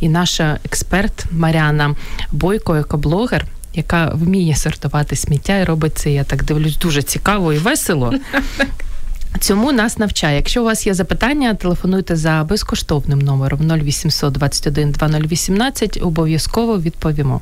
[0.00, 1.96] І наша експерт Маріана
[2.32, 7.58] Бойко, екоблогер, яка вміє сортувати сміття і робить це, я так дивлюсь, дуже цікаво і
[7.58, 8.14] весело.
[9.40, 10.36] Цьому нас навчає.
[10.36, 17.40] Якщо у вас є запитання, телефонуйте за безкоштовним номером 0800 21 2018, Обов'язково відповімо.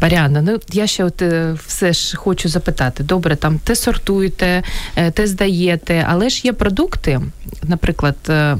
[0.00, 3.02] Баряна, ну я ще от е, все ж хочу запитати.
[3.02, 4.62] Добре, там те сортуєте,
[4.96, 7.20] е, те здаєте, але ж є продукти,
[7.62, 8.56] наприклад, е,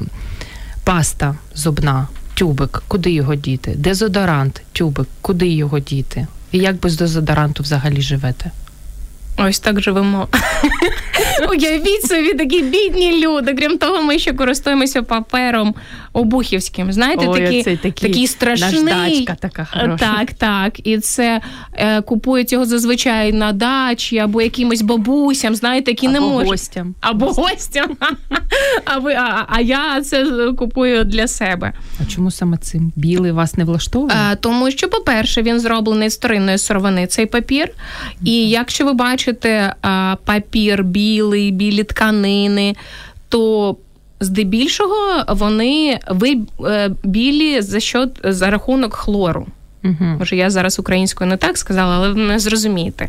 [0.83, 3.73] паста зубна, тюбик, куди його діти?
[3.75, 6.27] Дезодорант, тюбик, куди його діти?
[6.51, 8.51] І як без дезодоранту взагалі живете?
[9.37, 10.27] Ось так живемо.
[11.49, 13.53] Уявіть собі такі бідні люди.
[13.53, 15.75] Крім того, ми ще користуємося папером
[16.13, 16.91] обухівським.
[16.91, 18.83] Знаєте, Ой, такий, такий, такий страшний.
[18.83, 19.97] Наждачка така хороша.
[19.97, 20.87] Так, так.
[20.87, 21.41] І це
[21.73, 26.47] е, купують його зазвичай на дачі або якимось бабусям, знаєте, які або не можуть.
[26.49, 26.95] гостям.
[27.01, 27.97] Або гостям.
[28.85, 30.25] А, ви, а, а я це
[30.57, 31.73] купую для себе.
[32.01, 34.15] А чому саме цим білий вас не влаштовує?
[34.15, 37.71] А, тому що, по-перше, він зроблений з вторинної сировини цей папір.
[38.23, 42.75] І якщо ви бачите а, папір білий, білі тканини,
[43.29, 43.75] то
[44.19, 45.99] здебільшого вони
[46.65, 49.47] е, білі за що за рахунок хлору.
[49.83, 50.05] Угу.
[50.19, 53.07] Може, я зараз українською не так сказала, але ви не зрозумієте.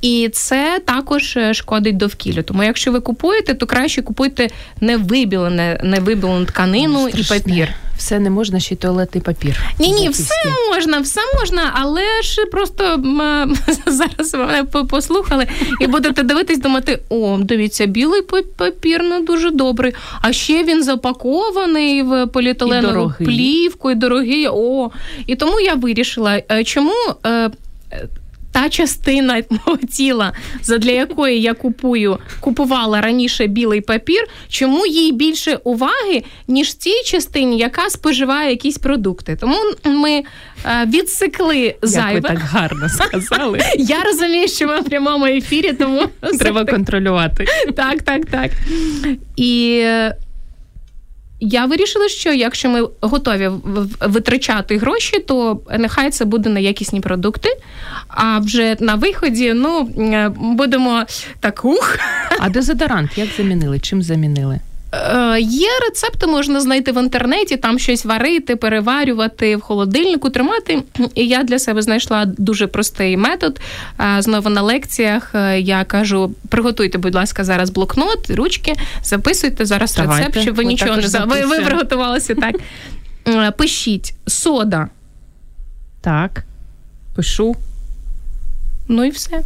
[0.00, 2.42] І це також е, шкодить довкіллю.
[2.42, 4.48] Тому, якщо ви купуєте, то краще купуйте
[4.80, 7.36] невибілене, невибілену тканину Страшне.
[7.36, 7.68] і папір.
[8.02, 9.62] Все не можна, ще й туалетний папір.
[9.78, 10.34] Ні, ні, все
[10.70, 15.46] можна, все можна, але ж просто м- зараз мене послухали
[15.80, 18.22] і будете дивитись, думати: о, дивіться, білий
[18.56, 19.92] папір ну дуже добрий.
[20.22, 22.92] А ще він запакований в поліетиленову
[23.26, 24.48] плівку і дорогий.
[24.50, 24.90] О,
[25.26, 26.92] і тому я вирішила, е, чому.
[28.54, 35.12] Е, та частина мого тіла, задля якої я купую, купувала раніше білий папір, чому їй
[35.12, 39.36] більше уваги, ніж цій частині, яка споживає якісь продукти.
[39.40, 40.24] Тому ми е,
[40.86, 42.14] відсекли зайве.
[42.14, 43.60] Як ви так гарно сказали.
[43.78, 46.02] Я розумію, що ми в прямому ефірі, тому
[46.38, 47.46] треба контролювати.
[47.76, 48.50] Так, так, так.
[49.36, 49.84] І
[51.44, 53.50] я вирішила, що якщо ми готові
[54.00, 57.48] витрачати гроші, то нехай це буде на якісні продукти.
[58.08, 59.82] А вже на виході, ну
[60.36, 61.04] будемо
[61.40, 61.98] так ух.
[62.40, 63.78] А дезодорант як замінили?
[63.78, 64.60] Чим замінили?
[64.94, 70.82] Е, є рецепти, можна знайти в інтернеті, там щось варити, переварювати в холодильнику, тримати.
[71.14, 73.60] І я для себе знайшла дуже простий метод.
[74.00, 79.94] Е, знову на лекціях е, я кажу: приготуйте, будь ласка, зараз блокнот, ручки, записуйте зараз
[79.94, 80.26] Давайте.
[80.26, 82.56] рецепт, щоб ви, ви нічого не за ви, ви приготувалися так.
[83.56, 84.88] Пишіть сода.
[86.00, 86.44] Так,
[87.16, 87.56] пишу.
[88.88, 89.42] Ну і все.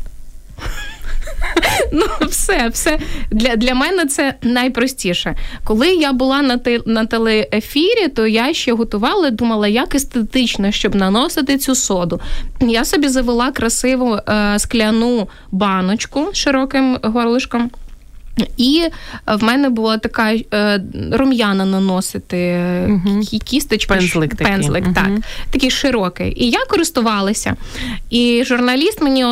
[1.93, 2.99] Ну, все, все
[3.31, 5.35] для для мене це найпростіше.
[5.65, 10.95] Коли я була на те, на телеефірі, то я ще готувала, думала, як естетично, щоб
[10.95, 12.21] наносити цю соду.
[12.61, 17.71] Я собі завела красиву е, скляну баночку з широким горлишком.
[18.57, 18.83] І
[19.27, 20.81] в мене була така е,
[21.13, 24.95] рум'яна наносити uh кісточку, пензлик, пензлик такий.
[24.95, 26.45] так, такий широкий.
[26.45, 27.57] І я користувалася.
[28.11, 29.25] І журналіст мені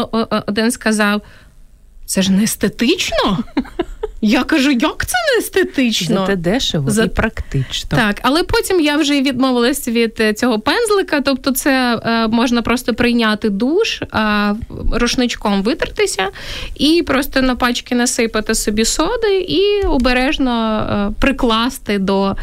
[0.47, 1.23] один сказав:
[2.07, 3.39] це ж не естетично.
[4.27, 6.21] Я кажу, як це не естетично?
[6.21, 7.05] Зате дешево За...
[7.05, 7.99] і практично.
[7.99, 12.95] Так, але потім я вже відмовилась від е, цього пензлика, тобто це е, можна просто
[12.95, 14.55] прийняти душ, е,
[14.93, 16.29] рушничком витертися
[16.75, 22.37] і просто на пачки насипати собі соди і обережно е, прикласти до.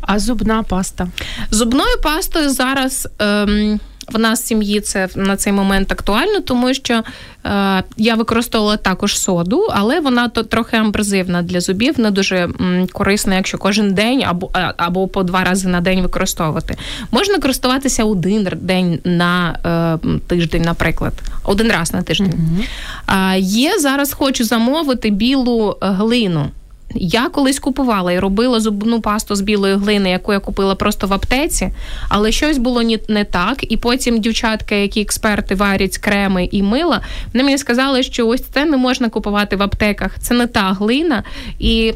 [0.00, 1.08] А зубна паста?
[1.50, 3.08] Зубною пастою зараз.
[3.22, 7.02] Е, в нас в сім'ї це на цей момент актуально, тому що
[7.44, 12.88] е, я використовувала також соду, але вона то трохи амбразивна для зубів, не дуже м,
[12.92, 16.76] корисна, якщо кожен день або або по два рази на день використовувати.
[17.10, 19.58] Можна користуватися один день на
[20.04, 21.12] е, тиждень, наприклад,
[21.44, 22.32] один раз на тиждень.
[22.32, 23.34] Mm-hmm.
[23.34, 26.50] Е, є зараз, хочу замовити білу глину.
[26.94, 31.12] Я колись купувала і робила зубну пасту з білої глини, яку я купила просто в
[31.12, 31.70] аптеці,
[32.08, 33.72] але щось було не так.
[33.72, 37.00] І потім дівчатка, які експерти варять креми і мила,
[37.32, 40.18] вони мені сказали, що ось це не можна купувати в аптеках.
[40.20, 41.22] Це не та глина.
[41.58, 41.92] І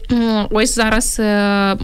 [0.50, 1.76] ось зараз е,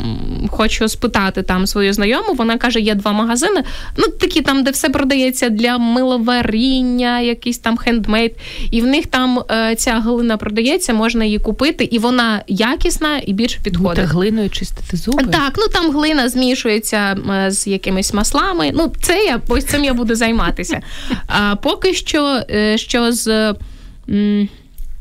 [0.48, 2.34] хочу спитати там свою знайому.
[2.34, 3.62] Вона каже: є два магазини.
[3.96, 8.32] Ну такі там, де все продається для миловаріння, якийсь там хендмейд.
[8.70, 13.22] І в них там е, ця глина продається, можна її купити, і вона якісна якісна
[13.26, 14.04] і більше підходить.
[14.04, 15.24] Бути глиною чистити зуби?
[15.24, 17.16] Так, ну там глина змішується
[17.48, 18.70] з якимись маслами.
[18.74, 20.80] Ну, це я ось цим я буду займатися.
[21.26, 23.54] А поки що, е, що з.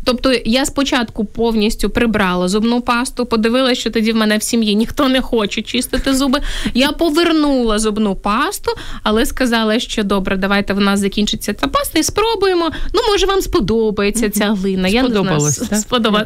[0.03, 5.07] Тобто я спочатку повністю прибрала зубну пасту, подивилася, що тоді в мене в сім'ї ніхто
[5.09, 6.41] не хоче чистити зуби.
[6.73, 8.71] Я повернула зубну пасту,
[9.03, 12.71] але сказала, що добре, давайте в нас закінчиться ця паста і спробуємо.
[12.93, 14.87] Ну, може, вам сподобається ця глина.
[14.87, 15.25] Я не знаю.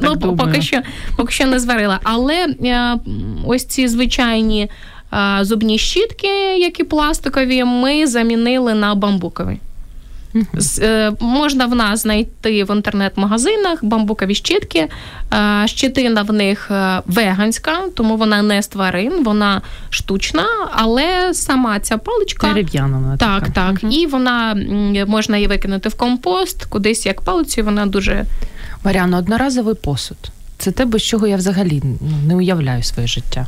[0.01, 0.37] Ну, думаю.
[0.37, 0.81] поки що
[1.17, 1.99] поки що не зварила.
[2.03, 2.99] Але е,
[3.45, 4.69] ось ці звичайні
[5.13, 9.59] е, зубні щітки, які пластикові, ми замінили на бамбукові.
[10.79, 14.87] Е, можна в нас знайти в інтернет-магазинах бамбукові щітки.
[15.33, 21.79] Е, щитина в них е, веганська, тому вона не з тварин, вона штучна, але сама
[21.79, 22.97] ця паличка дерев'яна.
[22.97, 23.51] Вона так, така.
[23.51, 23.79] так.
[23.83, 23.93] Угу.
[23.93, 24.55] І вона
[25.07, 28.25] можна її викинути в компост, кудись як палицю, вона дуже.
[28.83, 30.17] Маріано, одноразовий посуд.
[30.57, 31.81] Це те, без чого я взагалі
[32.27, 33.47] не уявляю своє життя.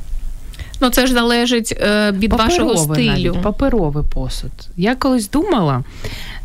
[0.81, 3.07] Ну, це ж залежить е, від Паперовий вашого стилю.
[3.07, 4.51] Навіть, паперовий посуд.
[4.77, 5.83] Я колись думала,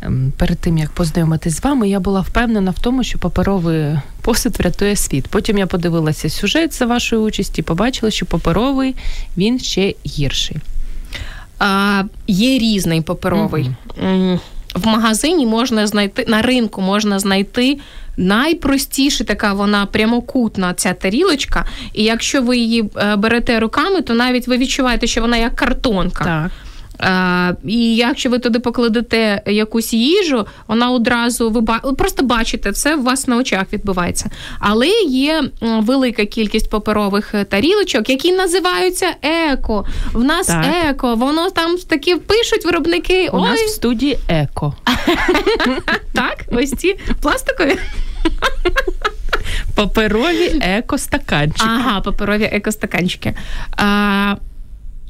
[0.01, 3.85] ем, перед тим як познайомитись з вами, я була впевнена в тому, що паперовий
[4.21, 5.27] посуд врятує світ.
[5.27, 8.95] Потім я подивилася сюжет за вашої участі, побачила, що паперовий
[9.37, 10.57] він ще гірший.
[11.59, 13.71] А, Є різний паперовий.
[14.03, 14.39] mm
[14.75, 17.79] В магазині можна знайти на ринку можна знайти
[18.17, 21.65] найпростіша така вона прямокутна ця тарілочка.
[21.93, 26.23] І якщо ви її е, берете руками, то навіть ви відчуваєте, що вона як картонка.
[26.23, 26.51] Так.
[26.99, 31.61] А, І якщо ви туди покладете якусь їжу, вона одразу ви
[31.95, 34.29] просто бачите, все у вас на очах відбувається.
[34.59, 39.85] Але є велика кількість паперових тарілочок, які називаються еко.
[40.13, 40.65] В нас так.
[40.89, 43.29] еко, воно там такі пишуть виробники.
[43.33, 43.41] У Ой.
[43.49, 44.73] нас в студії еко.
[46.13, 47.77] Так, ось ці пластикові.
[49.75, 51.69] Паперові екостаканчики.
[51.69, 53.33] Ага, паперові екостаканчики.
[53.77, 54.35] А,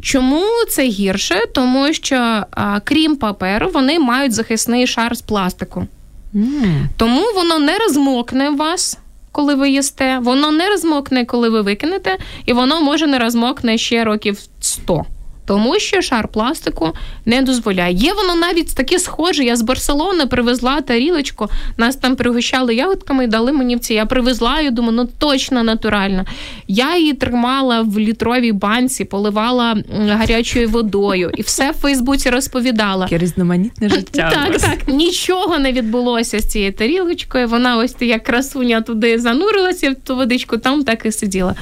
[0.02, 1.42] Чому це гірше?
[1.54, 2.16] Тому що,
[2.52, 5.88] а, крім паперу, вони мають захисний шар з пластику.
[6.36, 6.86] Mm.
[6.98, 8.98] Тому воно не розмокне вас,
[9.32, 14.04] коли ви їсте, воно не розмокне, коли ви викинете, і воно може не розмокне ще
[14.04, 15.06] років 100.
[15.52, 16.94] Тому що шар пластику
[17.26, 17.94] не дозволяє.
[17.94, 19.44] Є воно навіть таке схоже.
[19.44, 23.94] Я з Барселони привезла тарілочку, нас там пригощали ягодками і дали мені в ці.
[23.94, 26.26] Я привезла і думаю, ну точно натуральна.
[26.68, 33.06] Я її тримала в літровій банці, поливала гарячою водою і все в Фейсбуці розповідала.
[33.06, 34.32] Таке різноманітне життя.
[34.34, 37.48] Так, так, нічого не відбулося з цією тарілочкою.
[37.48, 41.56] Вона ось як красуня туди занурилася в ту водичку, там так і сиділа.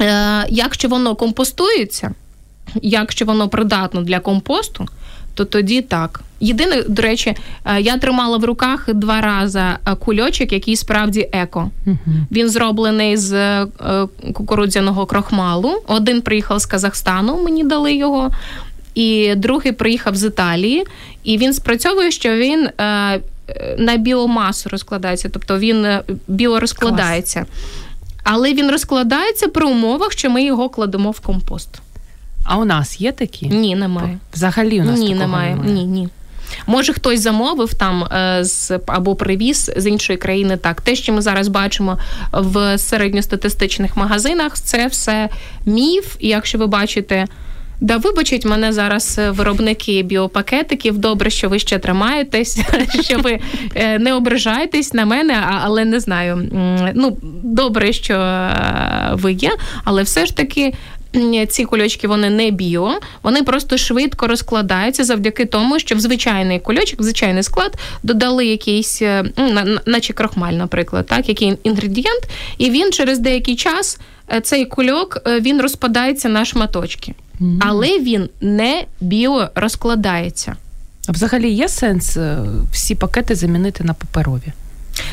[0.00, 2.14] Е, Якщо воно компостується,
[2.82, 4.86] якщо воно придатно для компосту,
[5.34, 6.20] то тоді так.
[6.40, 11.70] Єдине, до речі, е, я тримала в руках два рази е, кульочок, який справді еко.
[11.86, 11.96] Угу.
[12.30, 13.66] Він зроблений з е,
[14.32, 15.82] кукурудзяного крохмалу.
[15.86, 18.30] Один приїхав з Казахстану, мені дали його,
[18.94, 20.84] і другий приїхав з Італії.
[21.24, 22.68] І він спрацьовує, що він
[23.78, 25.86] на біомасу розкладається, тобто він
[26.28, 27.46] біорозкладається.
[28.24, 31.68] Але він розкладається при умовах, що ми його кладемо в компост.
[32.44, 33.46] А у нас є такі?
[33.46, 34.18] Ні, немає.
[34.34, 35.54] Взагалі у нас ні, такого немає.
[35.54, 35.72] немає.
[35.72, 36.08] Ні, ні.
[36.66, 40.56] Може, хтось замовив там е, з або привіз з іншої країни.
[40.56, 41.98] Так, те, що ми зараз бачимо
[42.32, 45.28] в середньостатистичних магазинах, це все
[45.66, 46.16] міф.
[46.18, 47.26] І якщо ви бачите.
[47.82, 50.98] Да, вибачить мене зараз виробники біопакетиків.
[50.98, 52.60] Добре, що ви ще тримаєтесь,
[53.00, 53.40] що ви
[53.74, 56.48] е, не ображаєтесь на мене, але не знаю.
[56.94, 59.50] Ну, добре, що е, ви є,
[59.84, 60.74] але все ж таки
[61.48, 67.00] ці кульочки вони не біо, вони просто швидко розкладаються завдяки тому, що в звичайний кульочок,
[67.00, 69.24] в звичайний склад додали якийсь, е,
[69.86, 72.22] наче крохмаль, наприклад, так, який інгредієнт,
[72.58, 73.98] і він через деякий час
[74.32, 77.58] е, цей кульок е, він розпадається на шматочки, mm-hmm.
[77.60, 80.56] але він не біорозкладається.
[81.08, 82.16] А взагалі є сенс
[82.72, 84.52] всі пакети замінити на паперові?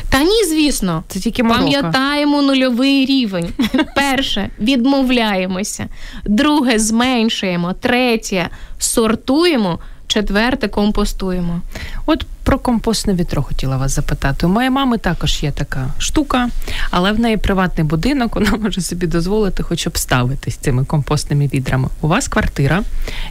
[0.08, 1.62] Та ні, звісно, це тільки морока.
[1.62, 3.52] пам'ятаємо нульовий рівень.
[3.94, 5.88] Перше відмовляємося,
[6.24, 8.48] друге зменшуємо, третє
[8.78, 9.78] сортуємо.
[10.06, 11.60] Четверте компостуємо.
[12.06, 14.46] От про компостне вітро хотіла вас запитати.
[14.46, 16.48] У моєї мами також є така штука,
[16.90, 21.88] але в неї приватний будинок, вона може собі дозволити хоч обставитись цими компостними відрами.
[22.00, 22.82] У вас квартира,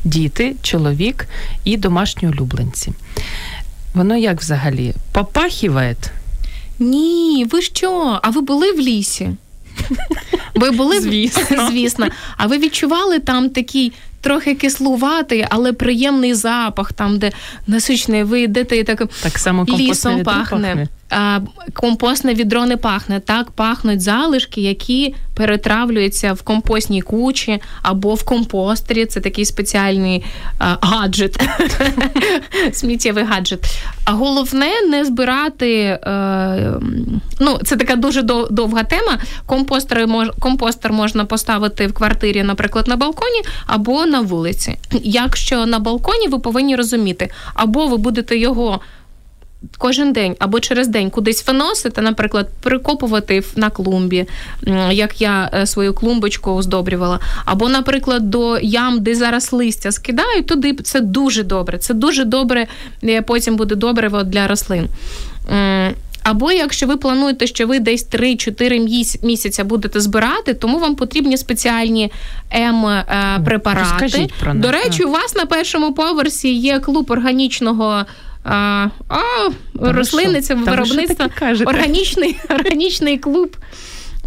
[0.04, 1.28] діти, чоловік
[1.64, 2.94] і домашні улюбленці.
[3.94, 5.96] Воно як взагалі попахіває?
[6.80, 8.20] Ні, ви що?
[8.24, 9.30] А ви були в лісі?
[10.56, 11.68] Ви були звісно.
[11.72, 12.08] звісно.
[12.38, 17.32] А ви відчували там такий трохи кислуватий, але приємний запах, там, де
[17.68, 20.44] насичний, ви йдете і так, так само лісом пахне.
[20.44, 20.88] пахне.
[21.74, 23.20] Компостне відро не пахне.
[23.20, 29.06] Так пахнуть залишки, які перетравлюються в компостній кучі або в компостері.
[29.06, 30.26] Це такий спеціальний
[30.60, 31.40] гаджет,
[32.72, 33.66] сміттєвий гаджет.
[34.06, 35.82] А головне не збирати.
[35.84, 36.74] Е,
[37.40, 39.18] ну, Це така дуже довга тема.
[39.46, 44.78] Компостер, мож, компостер можна поставити в квартирі, наприклад, на балконі або на вулиці.
[45.04, 48.80] Якщо на балконі, ви повинні розуміти, або ви будете його
[49.78, 54.26] кожен день або через день кудись виносити, наприклад, прикопувати на клумбі,
[54.92, 60.74] як я е, свою клумбочку оздобрювала, або, наприклад, до ям, де зараз листя скидають, туди
[60.74, 61.78] це дуже добре.
[61.78, 62.68] Це дуже добре,
[63.04, 64.88] е, потім буде добре для рослин.
[66.24, 72.12] Або якщо ви плануєте, що ви десь 3-4 місяця будете збирати, тому вам потрібні спеціальні
[72.56, 74.30] М-препарати.
[74.40, 78.06] Про До речі, у вас на першому поверсі є клуб органічного
[78.48, 81.30] а, а рослинниця виробництва
[81.66, 83.58] органічний, органічний клуб.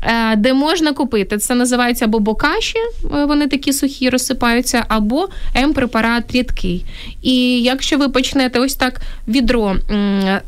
[0.03, 1.39] Е, де можна купити.
[1.39, 6.85] Це називається або бокаші, е, вони такі сухі розсипаються, або М-препарат рідкий.
[7.23, 10.43] І якщо ви почнете ось так відро е,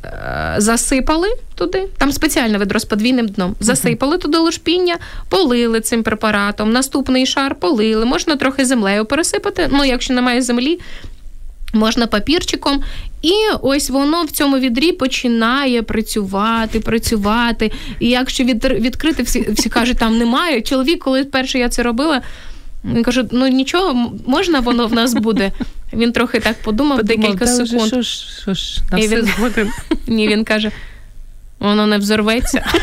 [0.57, 7.27] засипали туди, там спеціальне відро з подвійним дном, засипали туди лушпіння, полили цим препаратом, наступний
[7.27, 9.69] шар полили, можна трохи землею пересипати.
[9.73, 10.81] Ну, якщо немає землі,
[11.73, 12.83] Можна папірчиком,
[13.23, 13.33] і
[13.63, 17.73] ось воно в цьому відрі починає працювати, працювати.
[18.01, 20.63] І якщо від, відкрити, всі всі кажуть, там немає.
[20.63, 22.23] Чоловік, коли перше я це робила,
[22.85, 25.53] він каже: ну нічого, можна воно в нас буде.
[25.93, 27.89] Він трохи так подумав, подумав декілька секунд.
[27.89, 29.23] Що ж, що ж, на все
[29.57, 29.71] він.
[30.07, 30.71] Ні, він каже:
[31.59, 32.65] воно не взорветься.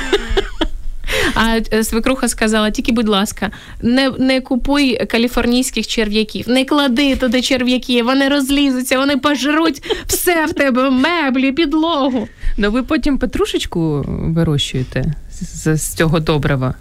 [1.36, 7.42] А е, свекруха сказала: тільки, будь ласка, не не купуй каліфорнійських черв'яків, не клади туди
[7.42, 12.28] черв'яки, вони розлізуться, вони пожруть все в тебе, меблі, підлогу.
[12.58, 16.74] Ну ви потім петрушечку вирощуєте з, з цього добрива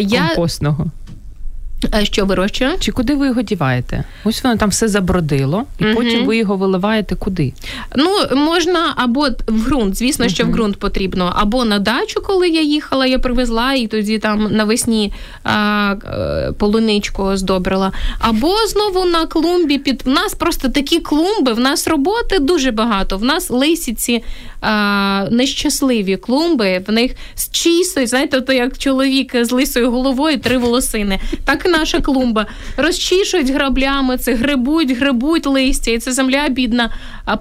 [0.00, 0.86] Я компостного?
[2.02, 2.76] Що вирощує?
[2.80, 4.04] Чи куди ви його діваєте?
[4.24, 7.52] Ось воно там все забродило, і uh потім ви його виливаєте куди?
[7.96, 12.48] Ну, можна або в ґрунт, звісно, що uh в ґрунт потрібно, або на дачу, коли
[12.48, 15.12] я їхала, я привезла і тоді там навесні
[15.44, 17.92] а, е, полуничку здобрила.
[18.18, 23.16] Або знову на клумбі під в нас просто такі клумби, в нас роботи дуже багато.
[23.16, 24.22] В нас лисіці
[24.60, 30.58] а, нещасливі клумби, в них з чисто, знаєте, то як чоловік з лисою головою, три
[30.58, 31.20] волосини.
[31.44, 32.46] Так наша клумба.
[32.76, 36.90] Розчішують граблями, це грибуть, грибуть листя, і це земля бідна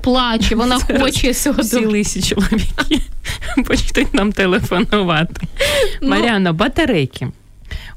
[0.04, 1.62] плаче, вона хоче цього.
[1.62, 3.02] Всі лисі чоловіки
[3.66, 5.48] почнуть нам телефонувати.
[6.02, 7.28] Ну, Маріано, батарейки.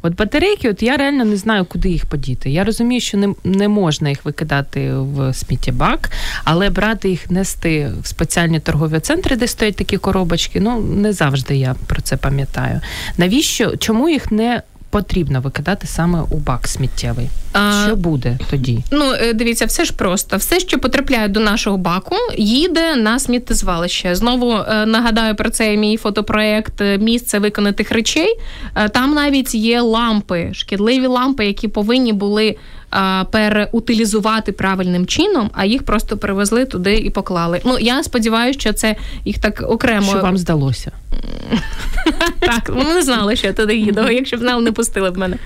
[0.03, 2.51] От батарейки, от я реально не знаю, куди їх подіти.
[2.51, 6.11] Я розумію, що не не можна їх викидати в сміттєбак,
[6.45, 11.57] але брати їх, нести в спеціальні торгові центри, де стоять такі коробочки, ну не завжди
[11.57, 12.81] я про це пам'ятаю.
[13.19, 14.63] Навіщо чому їх не
[14.93, 17.29] потрібно викидати саме у бак сміттєвий.
[17.53, 18.85] А, що буде тоді?
[18.91, 24.15] Ну е, дивіться, все ж просто все, що потрапляє до нашого баку, їде на сміттєзвалище.
[24.15, 28.39] Знову е, нагадаю про цей мій фотопроект е, Місце виконаних речей.
[28.93, 32.57] Там навіть є лампи, шкідливі лампи, які повинні були.
[33.31, 37.61] Переутилізувати правильним чином, а їх просто привезли туди і поклали.
[37.65, 40.93] Ну я сподіваюся, що це їх так окремо Що вам здалося.
[42.41, 44.11] Так, ми не знали, що я туди їду.
[44.11, 45.37] Якщо б знали, не пустили б мене.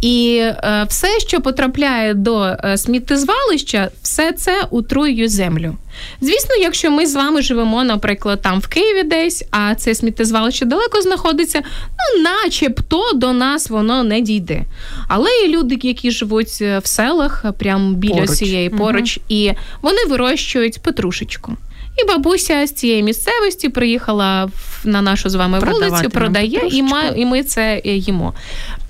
[0.00, 5.76] І е, все, що потрапляє до е, сміттєзвалища, все це утруює землю.
[6.20, 11.02] Звісно, якщо ми з вами живемо, наприклад, там в Києві десь, а це сміттєзвалище далеко
[11.02, 14.62] знаходиться, ну начебто до нас воно не дійде.
[15.08, 18.30] Але є люди, які живуть е, в селах, прямо біля поруч.
[18.30, 19.26] цієї поруч, угу.
[19.28, 21.56] і вони вирощують петрушечку.
[22.02, 24.48] І бабуся з цієї місцевості приїхала
[24.84, 28.34] на нашу з вами Продавати вулицю, продає, і ми, і ми це е, їмо.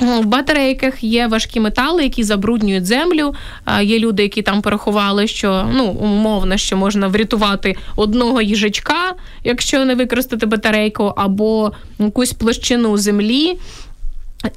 [0.00, 3.34] В батарейках є важкі метали, які забруднюють землю.
[3.82, 9.94] Є люди, які там порахували, що ну умовно, що можна врятувати одного їжачка, якщо не
[9.94, 13.58] використати батарейку, або якусь площину землі.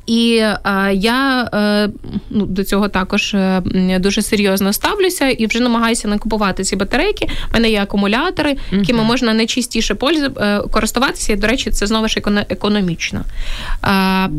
[0.06, 0.58] І е,
[0.94, 1.90] я е,
[2.30, 3.62] ну, до цього також е,
[4.00, 7.28] дуже серйозно ставлюся і вже намагаюся не купувати ці батарейки.
[7.50, 9.96] У мене є акумулятори, якими можна найчистіше
[10.38, 11.34] е, користуватися.
[11.34, 13.22] І, до речі, це знову ж економічно.
[13.84, 14.30] Е,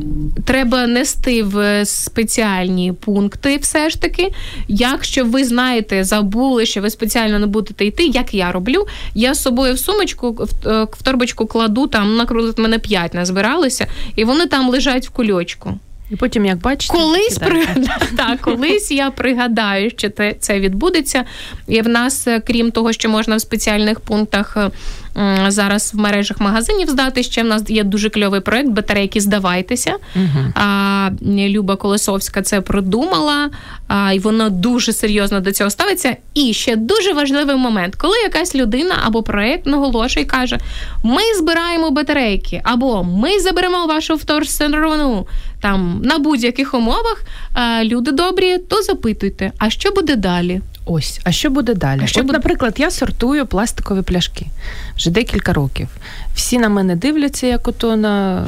[0.44, 4.32] треба нести в спеціальні пункти, все ж таки.
[4.68, 9.42] Якщо ви знаєте, забули, що ви спеціально не будете йти, як я роблю, я з
[9.42, 13.86] собою в сумочку в, е, в торбочку кладу там, наприклад, мене п'ять назбиралися,
[14.16, 15.78] і вони там лежать в кульку кульочку.
[16.10, 20.10] І потім, як бачите, колись пригадаю, так, колись я пригадаю, що
[20.40, 21.24] це відбудеться.
[21.68, 24.70] І в нас, е, крім того, що можна в спеціальних пунктах е,
[25.48, 27.22] зараз в мережах магазинів здати.
[27.22, 29.96] Ще в нас є дуже кльовий проект батарейки здавайтеся.
[30.16, 31.10] uh А
[31.48, 33.50] Люба Колесовська це продумала,
[33.88, 36.16] а, і вона дуже серйозно до цього ставиться.
[36.34, 40.58] І ще дуже важливий момент, коли якась людина або проект наголошує і каже:
[41.04, 45.26] Ми збираємо батарейки, або ми заберемо вашу вторсировину
[45.60, 47.24] там на будь-яких умовах.
[47.54, 50.60] А, люди добрі, то запитуйте, а що буде далі?
[50.84, 52.00] Ось, а що буде далі?
[52.04, 52.38] А що От, буде?
[52.38, 54.46] наприклад, я сортую пластикові пляшки
[54.96, 55.88] вже декілька років.
[56.34, 58.46] Всі на мене дивляться, як ото на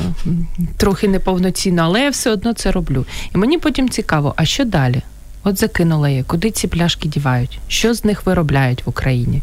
[0.76, 3.06] трохи неповноцінно, але я все одно це роблю.
[3.34, 5.02] І мені потім цікаво, а що далі?
[5.44, 7.58] От закинула я, куди ці пляшки дівають?
[7.68, 9.42] Що з них виробляють в Україні?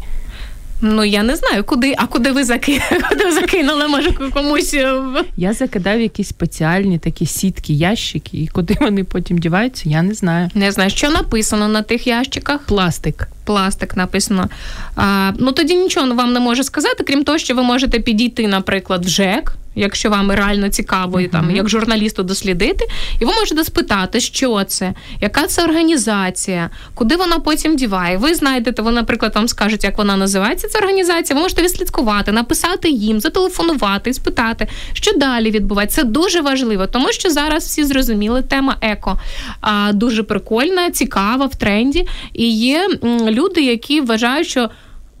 [0.84, 2.82] Ну я не знаю, куди, а куди ви закинули?
[3.08, 4.74] Куди закинули, може комусь.
[4.74, 5.02] Е,
[5.36, 10.50] я закидав якісь спеціальні такі сітки, ящики, і куди вони потім діваються, я не знаю.
[10.54, 12.60] Не знаю, що написано на тих ящиках.
[12.66, 13.28] Пластик.
[13.44, 14.48] Пластик написано.
[14.96, 19.04] А, Ну тоді нічого вам не можу сказати, крім того, що ви можете підійти, наприклад,
[19.04, 22.86] в ЖЕК якщо вам реально цікаво і там як журналісту дослідити,
[23.20, 28.16] і ви можете спитати, що це, яка це організація, куди вона потім діває.
[28.16, 30.68] Ви знайдете, ви, наприклад, вам скажуть, як вона називається.
[30.68, 31.36] Ця організація.
[31.36, 36.02] Ви можете відслідкувати, написати їм, зателефонувати, спитати, що далі відбувається.
[36.02, 39.18] Це дуже важливо, тому що зараз всі зрозуміли, тема еко
[39.60, 42.08] а, дуже прикольна, цікава в тренді.
[42.32, 42.88] І є
[43.28, 44.70] люди, які вважають, що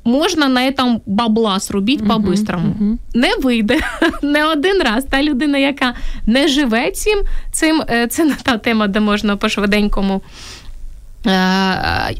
[0.04, 2.74] можна на этом бабла срубіть по-бистрому.
[2.80, 3.80] Uh-huh, Не вийде
[4.22, 5.04] не один раз.
[5.04, 5.94] Та людина, яка
[6.26, 7.22] не живе цим,
[7.52, 10.22] цим е, це не та тема, де можна по швиденькому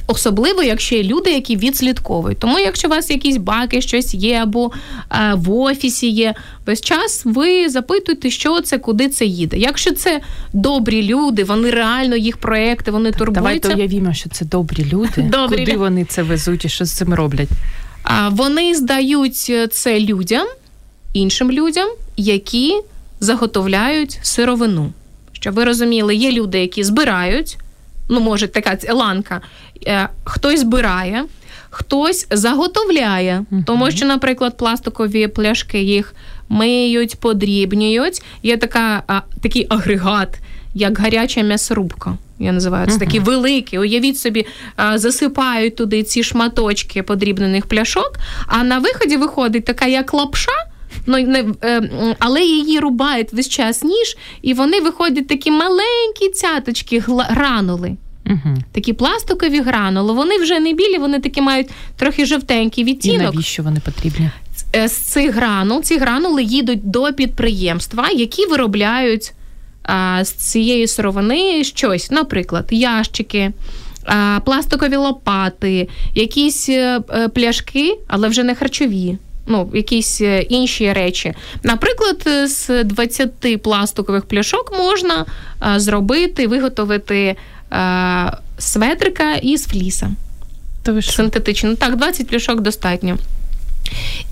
[0.06, 2.38] особливо, якщо є люди, які відслідковують.
[2.38, 4.70] Тому, якщо у вас якісь баки, щось є, або
[5.10, 6.34] е, в офісі є
[6.66, 9.58] весь час, ви запитуєте, що це, куди це їде.
[9.58, 10.20] Якщо це
[10.52, 13.68] добрі люди, вони реально їх проекти, вони так, турбуються.
[13.68, 15.22] Давайте уявімо, що це добрі люди.
[15.32, 15.58] Добрі.
[15.58, 17.48] Куди вони це везуть і що з цим роблять?
[18.02, 20.46] А Вони здають це людям,
[21.12, 22.80] іншим людям, які
[23.20, 24.92] заготовляють сировину
[25.42, 27.58] щоб ви розуміли, є люди, які збирають,
[28.12, 29.40] ну, може, така ланка,
[29.86, 31.24] е, хтось збирає,
[31.70, 36.14] хтось заготовляє, тому що, наприклад, пластикові пляшки їх
[36.48, 38.22] миють, подрібнюють.
[38.42, 40.38] Є така, а, такий агрегат,
[40.74, 42.16] як гаряча м'ясорубка.
[42.38, 43.78] Я називаю це такі великі.
[43.78, 44.46] Уявіть собі,
[44.94, 48.12] засипають туди ці шматочки подрібнених пляшок,
[48.46, 50.52] а на виході виходить така як лапша.
[51.06, 57.02] Ну не е, але її рубають весь час ніж, і вони виходять такі маленькі цяточки,
[57.06, 57.96] гранули.
[58.26, 58.56] Угу.
[58.72, 60.12] Такі пластикові гранули.
[60.12, 63.20] Вони вже не білі, вони такі мають трохи жовтенький відтінок.
[63.20, 64.30] І навіщо вони потрібні?
[64.76, 69.32] Е, з цих гранул ці гранули їдуть до підприємства, які виробляють
[69.82, 73.52] а, з цієї сировини щось, наприклад, ящики.
[74.44, 81.34] Пластикові лопати, якісь е, е, пляшки, але вже не харчові ну, якісь е, інші речі.
[81.62, 85.26] Наприклад, з 20 пластикових пляшок можна
[85.76, 87.36] зробити, виготовити
[88.58, 90.10] светрика із фліса.
[91.16, 91.74] Синтетично.
[91.74, 93.18] Так, 20 пляшок достатньо.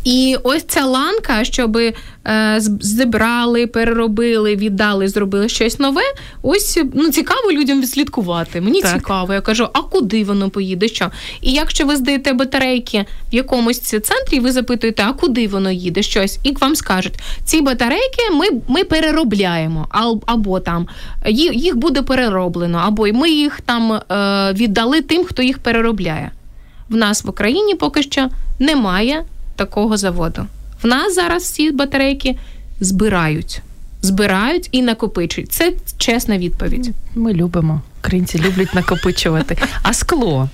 [0.05, 1.95] І ось ця ланка, щоб е,
[2.81, 6.03] зібрали, переробили, віддали, зробили щось нове.
[6.43, 8.61] Ось ну цікаво людям відслідкувати.
[8.61, 8.93] Мені так.
[8.95, 9.35] цікаво.
[9.35, 10.89] Я кажу, а куди воно поїде?
[10.89, 11.11] Що?
[11.41, 16.03] І якщо ви здаєте батарейки в якомусь центрі, ви запитуєте, а куди воно їде?
[16.03, 19.89] Щось, і вам скажуть, ці батарейки ми ми переробляємо,
[20.27, 20.89] або там
[21.53, 24.03] їх буде перероблено, або ми їх там е,
[24.53, 26.31] віддали тим, хто їх переробляє.
[26.89, 28.29] В нас в Україні поки що
[28.59, 29.25] немає
[29.61, 30.47] такого заводу.
[30.83, 32.37] В нас зараз всі батарейки
[32.81, 33.63] збирають.
[34.03, 35.53] Збирають і накопичують.
[35.53, 36.91] Це чесна відповідь.
[37.15, 37.81] Ми любимо.
[37.99, 39.57] Українці люблять накопичувати.
[39.83, 40.49] А скло.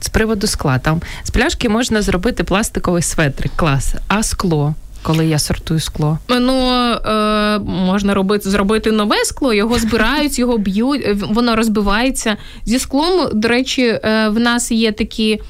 [0.00, 0.78] З приводу скла.
[0.78, 3.94] Там з пляшки можна зробити пластиковий светрик, клас.
[4.08, 6.18] А скло, коли я сортую скло.
[6.28, 12.36] Ну е, можна робити зробити нове скло, його збирають, його б'ють, воно розбивається.
[12.64, 15.40] Зі склом, до речі, е, в нас є такі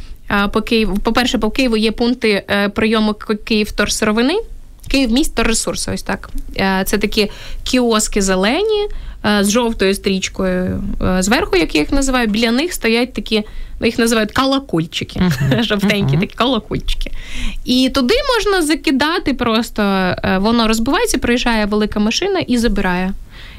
[0.52, 0.98] по Києву.
[0.98, 3.14] По-перше, по Києву є пункти е, прийому
[3.44, 4.34] Київторсировини.
[4.88, 6.30] Київ міст ресурси, ось так.
[6.56, 7.30] Е, це такі
[7.62, 8.88] кіоски зелені
[9.24, 10.82] е, з жовтою стрічкою
[11.18, 12.26] зверху, як я їх називаю.
[12.26, 13.42] Біля них стоять такі,
[13.80, 15.20] ну, їх називають колокольчики.
[15.20, 15.62] Uh-huh.
[15.68, 16.20] Жовтенькі uh-huh.
[16.20, 17.10] такі колокольчики.
[17.64, 23.12] І туди можна закидати просто, воно розбивається, приїжджає велика машина і забирає.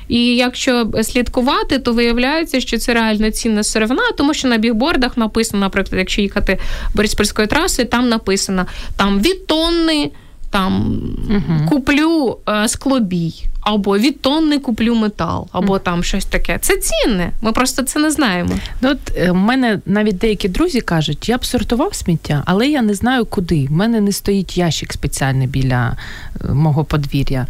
[0.08, 5.62] І якщо слідкувати, то виявляється, що це реально цінна сировина, тому що на бігбордах написано,
[5.62, 6.60] наприклад, якщо їхати
[6.96, 8.66] Бориспільською трасою, там написано
[8.98, 10.12] там від тонни
[10.54, 11.70] там угу.
[11.70, 16.58] куплю е, склобій, або від тонни куплю метал, або там щось таке.
[16.62, 17.32] Це цінне.
[17.42, 18.52] Ми просто це не знаємо.
[18.82, 22.82] Ну от е, в мене навіть деякі друзі кажуть, я б сортував сміття, але я
[22.82, 23.68] не знаю куди.
[23.70, 25.98] У мене не стоїть ящик спеціальний біля
[26.42, 27.48] е, мого подвір'я.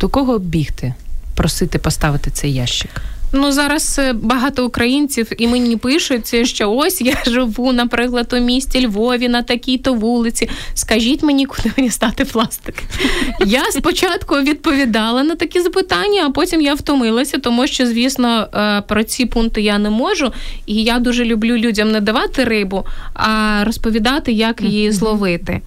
[0.00, 0.94] До кого бігти?
[1.40, 2.90] Просити поставити цей ящик?
[3.32, 8.86] Ну зараз е, багато українців і мені пишуть, що ось я живу, наприклад, у місті
[8.86, 10.50] Львові на такій-то вулиці.
[10.74, 12.74] Скажіть мені, куди мені стати пластик?
[13.46, 19.04] Я спочатку відповідала на такі запитання, а потім я втомилася, тому що, звісно, е, про
[19.04, 20.32] ці пункти я не можу.
[20.66, 22.84] І я дуже люблю людям не давати рибу,
[23.14, 25.60] а розповідати, як її зловити.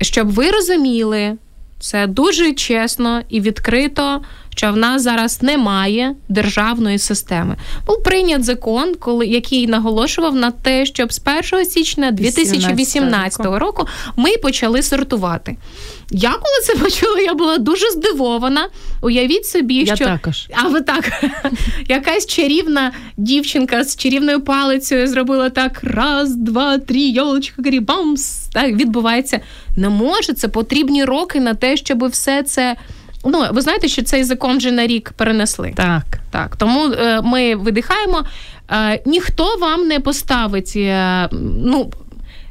[0.00, 1.36] Щоб ви розуміли,
[1.78, 4.22] це дуже чесно і відкрито
[4.56, 7.56] що в нас зараз немає державної системи.
[7.86, 11.20] Був прийнят закон, коли який наголошував на те, щоб з
[11.52, 13.86] 1 січня 2018 року
[14.16, 15.56] ми почали сортувати.
[16.10, 18.68] Я коли це почула, я була дуже здивована.
[19.02, 20.48] Уявіть собі, я що також.
[20.52, 21.24] а ви так
[21.88, 28.48] якась чарівна дівчинка з чарівною палицею зробила так: раз, два, три, йолочка, бамс.
[28.52, 29.40] Так відбувається.
[29.76, 32.76] Не може це потрібні роки на те, щоб все це.
[33.26, 35.72] Ну, ви знаєте, що цей закон вже на рік перенесли.
[35.76, 36.18] Так.
[36.30, 36.56] Так.
[36.56, 38.24] Тому е, ми видихаємо.
[38.70, 40.72] Е, ніхто вам не поставить.
[40.76, 41.90] Е, ну,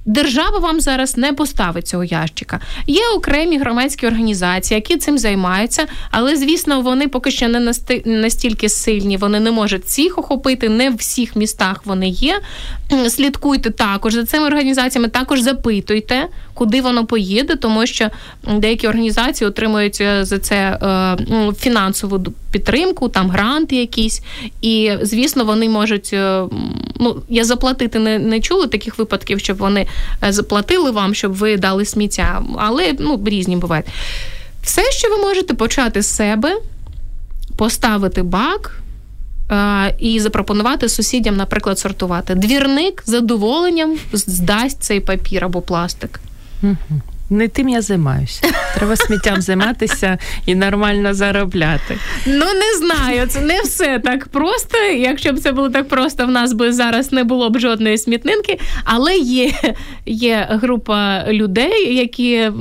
[0.05, 2.59] Держава вам зараз не поставить цього ящика.
[2.87, 7.73] Є окремі громадські організації, які цим займаються, але звісно, вони поки що не
[8.05, 9.17] настільки сильні.
[9.17, 12.39] Вони не можуть всіх охопити, не в всіх містах вони є.
[13.09, 18.09] Слідкуйте також за цими організаціями, також запитуйте, куди воно поїде, тому що
[18.57, 22.17] деякі організації отримують е, за це е, ну, фінансову
[22.55, 24.21] підтримку, там гранти якісь.
[24.61, 26.09] І звісно, вони можуть.
[26.13, 26.43] Е,
[26.99, 29.87] ну я заплатити не не чула таких випадків, щоб вони
[30.29, 33.85] заплатили вам, щоб ви дали сміття, але ну різні бувають.
[34.63, 36.57] Все, що ви можете почати з себе,
[37.57, 38.79] поставити бак
[39.99, 42.35] і запропонувати сусідям, наприклад, сортувати.
[42.35, 46.19] Двірник з задоволенням здасть цей папір або пластик.
[47.29, 48.41] Не тим я займаюся.
[48.75, 51.97] Треба сміттям займатися і нормально заробляти.
[52.27, 54.77] Ну не знаю, це не все так просто.
[54.77, 58.59] Якщо б це було так просто, в нас би зараз не було б жодної смітнинки.
[58.83, 59.53] Але є
[60.05, 62.51] є група людей, які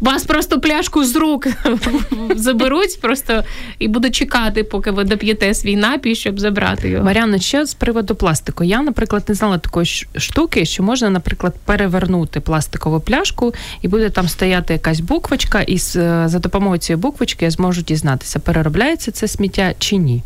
[0.00, 1.46] вас просто пляшку з рук
[2.36, 3.44] заберуть, просто
[3.78, 7.04] і будуть чекати, поки ви доп'єте свій напій, щоб забрати його.
[7.04, 8.64] Маріанна, ще з приводу пластику.
[8.64, 14.28] Я, наприклад, не знала такої штуки, що можна, наприклад, перевернути пластикову пляшку і буде там
[14.28, 19.96] стояти якась буквочка, і за допомогою цієї буквочки я зможу дізнатися, переробляється це сміття чи
[19.96, 20.22] ні.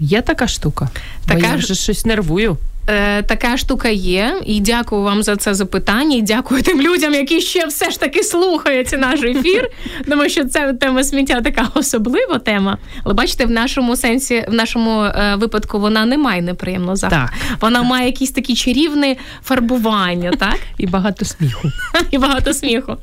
[0.00, 0.88] Є така штука.
[1.26, 1.40] Така...
[1.40, 2.56] Бо я вже щось нервую.
[2.90, 6.16] Е, така штука є, і дякую вам за це запитання.
[6.16, 9.70] і Дякую тим людям, які ще все ж таки слухають наш ефір.
[10.08, 12.78] Тому що ця тема сміття така особлива тема.
[13.04, 17.28] Але бачите, в нашому сенсі, в нашому е, випадку, вона не має неприємного запаху.
[17.60, 20.58] Вона має якісь такі чарівне фарбування, так?
[20.78, 21.68] І багато сміху.
[22.10, 22.96] І багато сміху.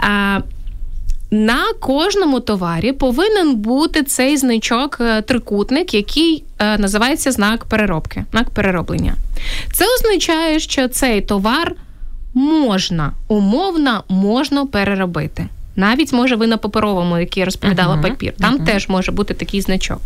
[0.00, 0.40] А,
[1.30, 9.14] на кожному товарі повинен бути цей значок е, трикутник, який називається знак переробки, знак перероблення.
[9.72, 11.72] Це означає, що цей товар
[12.34, 15.48] можна умовно можна переробити.
[15.76, 18.66] Навіть може ви на паперовому, який я розповідала uh-huh, папір, там uh-huh.
[18.66, 20.00] теж може бути такий значок.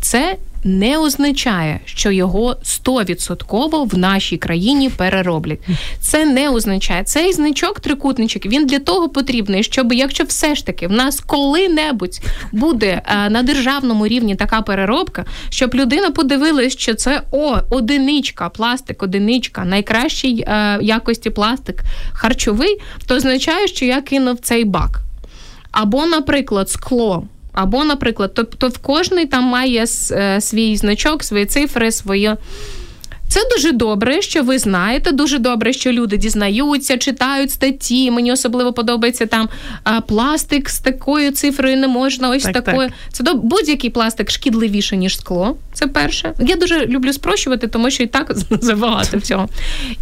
[0.00, 5.58] Це не означає, що його 100% в нашій країні перероблять.
[6.00, 8.46] Це не означає цей значок трикутничок.
[8.46, 12.20] Він для того потрібний, щоб якщо все ж таки в нас коли-небудь
[12.52, 19.02] буде е, на державному рівні така переробка, щоб людина подивилась, що це о, одиничка, пластик,
[19.02, 21.82] одиничка, найкращій е, якості пластик
[22.12, 25.00] харчовий, то означає, що я кинув цей бак.
[25.72, 27.24] Або, наприклад, скло.
[27.52, 32.36] Або, наприклад, тобто в кожний там має е, свій значок, свої цифри, своє.
[33.32, 35.12] Це дуже добре, що ви знаєте.
[35.12, 38.10] Дуже добре, що люди дізнаються, читають статті.
[38.10, 39.48] Мені особливо подобається там
[39.84, 42.30] а, пластик з такою цифрою не можна.
[42.30, 42.88] Ось так, такою.
[42.88, 42.96] Так.
[43.12, 45.56] Це до будь-який пластик шкідливіше ніж скло.
[45.72, 46.34] Це перше.
[46.38, 49.48] Я дуже люблю спрощувати, тому що і так забагато цього.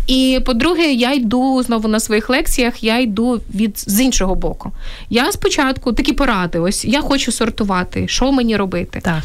[0.07, 2.85] І по-друге, я йду знову на своїх лекціях.
[2.85, 4.73] Я йду від з іншого боку.
[5.11, 6.59] Я спочатку такі поради.
[6.59, 9.01] Ось я хочу сортувати, що мені робити.
[9.03, 9.23] Так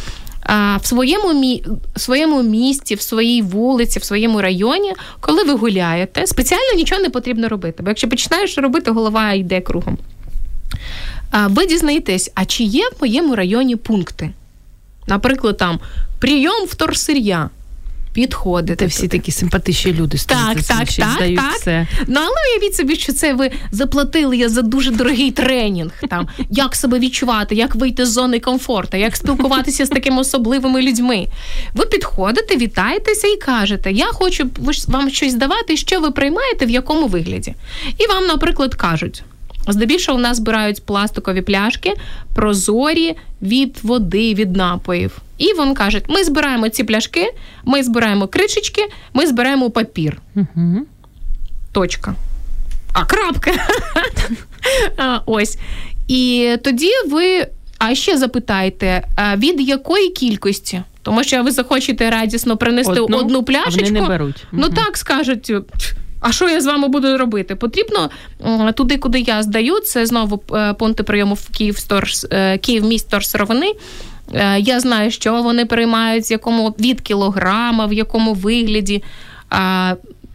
[0.82, 1.64] в своєму мі...
[1.96, 7.10] в своєму місті, в своїй вулиці, в своєму районі, коли ви гуляєте, спеціально нічого не
[7.10, 7.84] потрібно робити.
[7.84, 9.98] Бо якщо починаєш робити, голова йде кругом.
[11.50, 14.32] Ви дізнаєтесь, а чи є в моєму районі пункти?
[15.08, 15.80] Наприклад, там
[16.20, 17.50] прийом вторсир'я
[18.16, 18.86] підходите.
[18.86, 21.54] Всі такі симпатичні люди так, так, так, так.
[21.56, 21.88] все.
[22.08, 25.92] Ну але уявіть собі, що це ви заплатили я за дуже дорогий тренінг.
[26.10, 31.28] Там як себе відчувати, як вийти з зони комфорту, як спілкуватися з такими особливими людьми.
[31.74, 34.50] Ви підходите, вітаєтеся і кажете: Я хочу
[34.88, 37.56] вам щось давати, що ви приймаєте, в якому вигляді.
[37.98, 39.24] І вам, наприклад, кажуть.
[39.68, 41.94] Здебільшого у нас збирають пластикові пляшки,
[42.36, 45.18] прозорі від води, від напоїв.
[45.38, 47.34] І він каже: ми збираємо ці пляшки,
[47.66, 48.82] ми збираємо кришечки,
[49.14, 50.22] ми збираємо папір.
[50.36, 50.82] Угу.
[51.72, 52.16] Точка.
[52.94, 53.52] А крапка.
[55.26, 55.58] Ось.
[56.08, 57.48] І тоді ви
[57.78, 59.08] а ще запитайте,
[59.38, 60.84] від якої кількості?
[61.02, 63.86] Тому що ви захочете радісно принести одну, одну пляшечку.
[63.86, 64.46] Вони не беруть.
[64.52, 65.52] Ну так скажуть.
[66.28, 67.56] А що я з вами буду робити?
[67.56, 68.10] Потрібно
[68.76, 69.80] туди, куди я здаю.
[69.80, 73.74] Це знову е, пункти прийому в Київ Сторс е, Київ міст сировини.
[74.34, 79.04] Е, я знаю, що вони приймають, з якому від кілограма, в якому вигляді.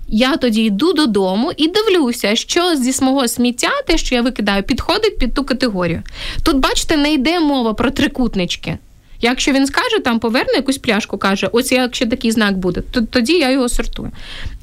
[0.08, 5.18] Я тоді йду додому і дивлюся, що зі мого сміття, те, що я викидаю, підходить
[5.18, 6.02] під ту категорію.
[6.42, 8.78] Тут, бачите, не йде мова про трикутнички.
[9.22, 13.32] Якщо він скаже, там поверне якусь пляшку, каже, ось якщо такий знак буде, то тоді
[13.32, 14.10] я його сортую.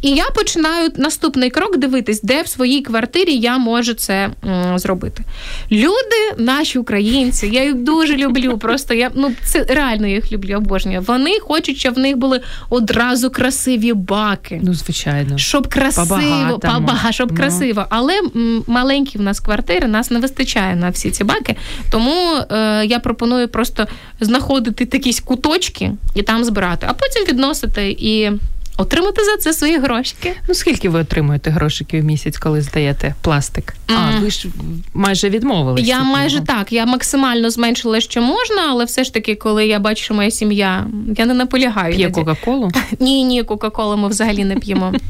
[0.01, 5.23] І я починаю наступний крок дивитись, де в своїй квартирі я можу це м, зробити.
[5.71, 8.57] Люди, наші українці, я їх дуже люблю.
[8.61, 11.01] Просто я ну це реально їх люблю, обожнюю.
[11.01, 14.59] Вони хочуть, щоб в них були одразу красиві баки.
[14.63, 17.37] Ну, звичайно, щоб красиво, побага, щоб ну.
[17.37, 17.85] красиво.
[17.89, 21.55] Але м, маленькі в нас квартири, нас не вистачає на всі ці баки.
[21.91, 23.87] Тому е, я пропоную просто
[24.19, 28.31] знаходити якісь куточки і там збирати, а потім відносити і.
[28.78, 30.34] Отримати за це свої грошики.
[30.47, 33.73] Ну скільки ви отримуєте грошиків в місяць, коли здаєте пластик?
[33.88, 33.93] Mm.
[33.97, 34.47] А ви ж
[34.93, 35.88] майже відмовилися.
[35.88, 36.71] Я майже так.
[36.71, 40.88] Я максимально зменшила, що можна, але все ж таки, коли я бачу, що моя сім'я,
[41.17, 41.95] я не наполягаю.
[41.95, 42.71] П'є Кока-Колу?
[42.99, 44.93] Ні, ні, Кока-Колу ми взагалі не п'ємо.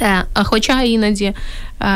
[0.00, 1.34] Е, хоча іноді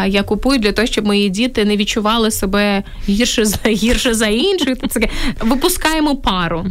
[0.06, 4.78] я купую для того, щоб мої діти не відчували себе гірше за гірше за інших.
[4.90, 5.00] Це
[5.40, 6.66] випускаємо пару.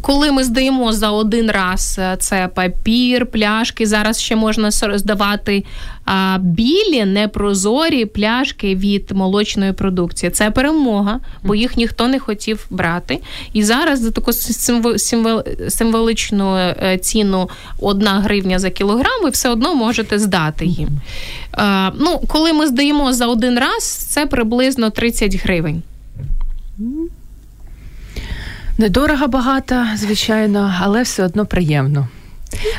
[0.00, 5.64] Коли ми здаємо за один раз це папір, пляшки, зараз ще можна здавати
[6.38, 10.30] білі непрозорі пляшки від молочної продукції.
[10.30, 13.18] Це перемога, бо їх ніхто не хотів брати.
[13.52, 14.32] І зараз за таку
[15.68, 17.50] символичну е, ціну
[17.80, 20.88] одна гривня за кілограм, ви все одно можете здати їм.
[21.94, 25.82] Ну, Коли ми здаємо за один раз, це приблизно 30 гривень.
[28.78, 32.08] Недорого багато, звичайно, але все одно приємно.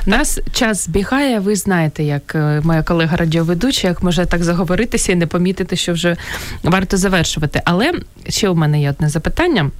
[0.07, 5.11] У нас час збігає, ви знаєте, як е, моя колега радіоведуча, як може так заговоритися
[5.11, 6.17] і не помітити, що вже
[6.63, 7.61] варто завершувати.
[7.65, 7.93] Але
[8.27, 9.71] ще у мене є одне запитання.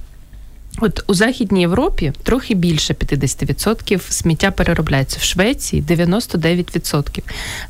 [0.80, 7.22] От у Західній Європі трохи більше 50% сміття переробляється в Швеції 99%,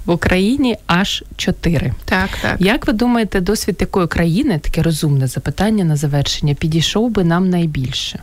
[0.06, 1.92] в Україні аж 4%.
[2.04, 2.56] Так, так.
[2.60, 8.20] Як ви думаєте, досвід якої країни таке розумне запитання на завершення підійшов би нам найбільше?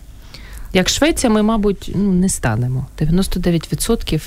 [0.74, 2.86] Як Швеція, ми, мабуть, ну, не станемо.
[3.02, 4.22] 99%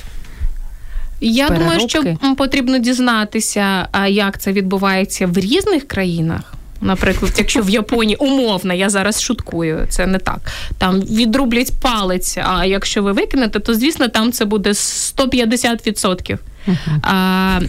[1.21, 1.99] я переробки.
[1.99, 6.55] думаю, що потрібно дізнатися, як це відбувається в різних країнах.
[6.81, 10.39] Наприклад, якщо в Японії умовно, я зараз шуткую, це не так.
[10.79, 12.39] Там відрублять палець.
[12.43, 16.39] А якщо ви викинете, то звісно там це буде 150%.
[16.69, 16.99] Uh-huh.
[17.03, 17.61] А,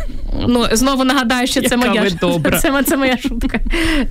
[0.47, 2.09] ну, Знову нагадаю, що це моя
[2.59, 3.59] Це, це моя шутка.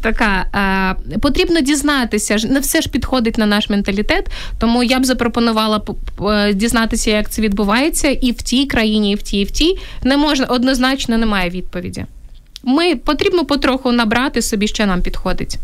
[0.00, 4.26] Така а, потрібно дізнатися, не все ж підходить на наш менталітет.
[4.58, 5.82] Тому я б запропонувала
[6.54, 10.16] дізнатися, як це відбувається, і в тій країні, і в тій, і в тій не
[10.16, 12.04] можна однозначно немає відповіді.
[12.62, 15.58] Ми потрібно потроху набрати собі, що нам підходить.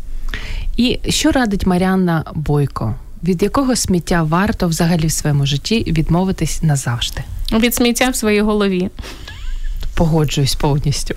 [0.76, 2.94] І що радить Маріанна Бойко?
[3.22, 7.20] Від якого сміття варто взагалі в своєму житті відмовитись назавжди?
[7.52, 8.90] Від сміття в своїй голові.
[9.94, 11.14] Погоджуюсь повністю.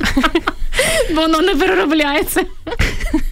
[1.15, 2.41] Воно не переробляється.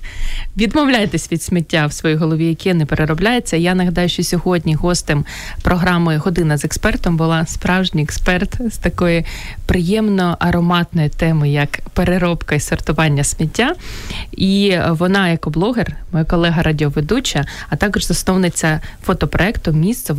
[0.58, 3.58] Відмовляйтесь від сміття в своїй голові, яке не переробляється.
[3.58, 5.26] Я нагадаю, що сьогодні гостем
[5.62, 9.26] програми Година з експертом була справжній експерт з такої
[9.66, 13.76] приємно ароматної теми, як переробка і сортування сміття.
[14.32, 20.16] І вона, як блогер, моя колега радіоведуча, а також засновниця фотопроекту Місце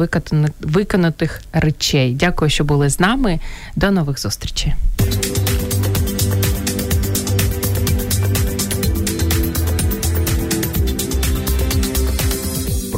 [0.60, 2.14] виконатих речей.
[2.14, 3.40] Дякую, що були з нами.
[3.76, 4.74] До нових зустрічей.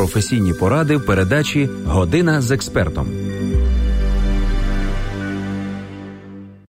[0.00, 3.06] Професійні поради в передачі Година з експертом.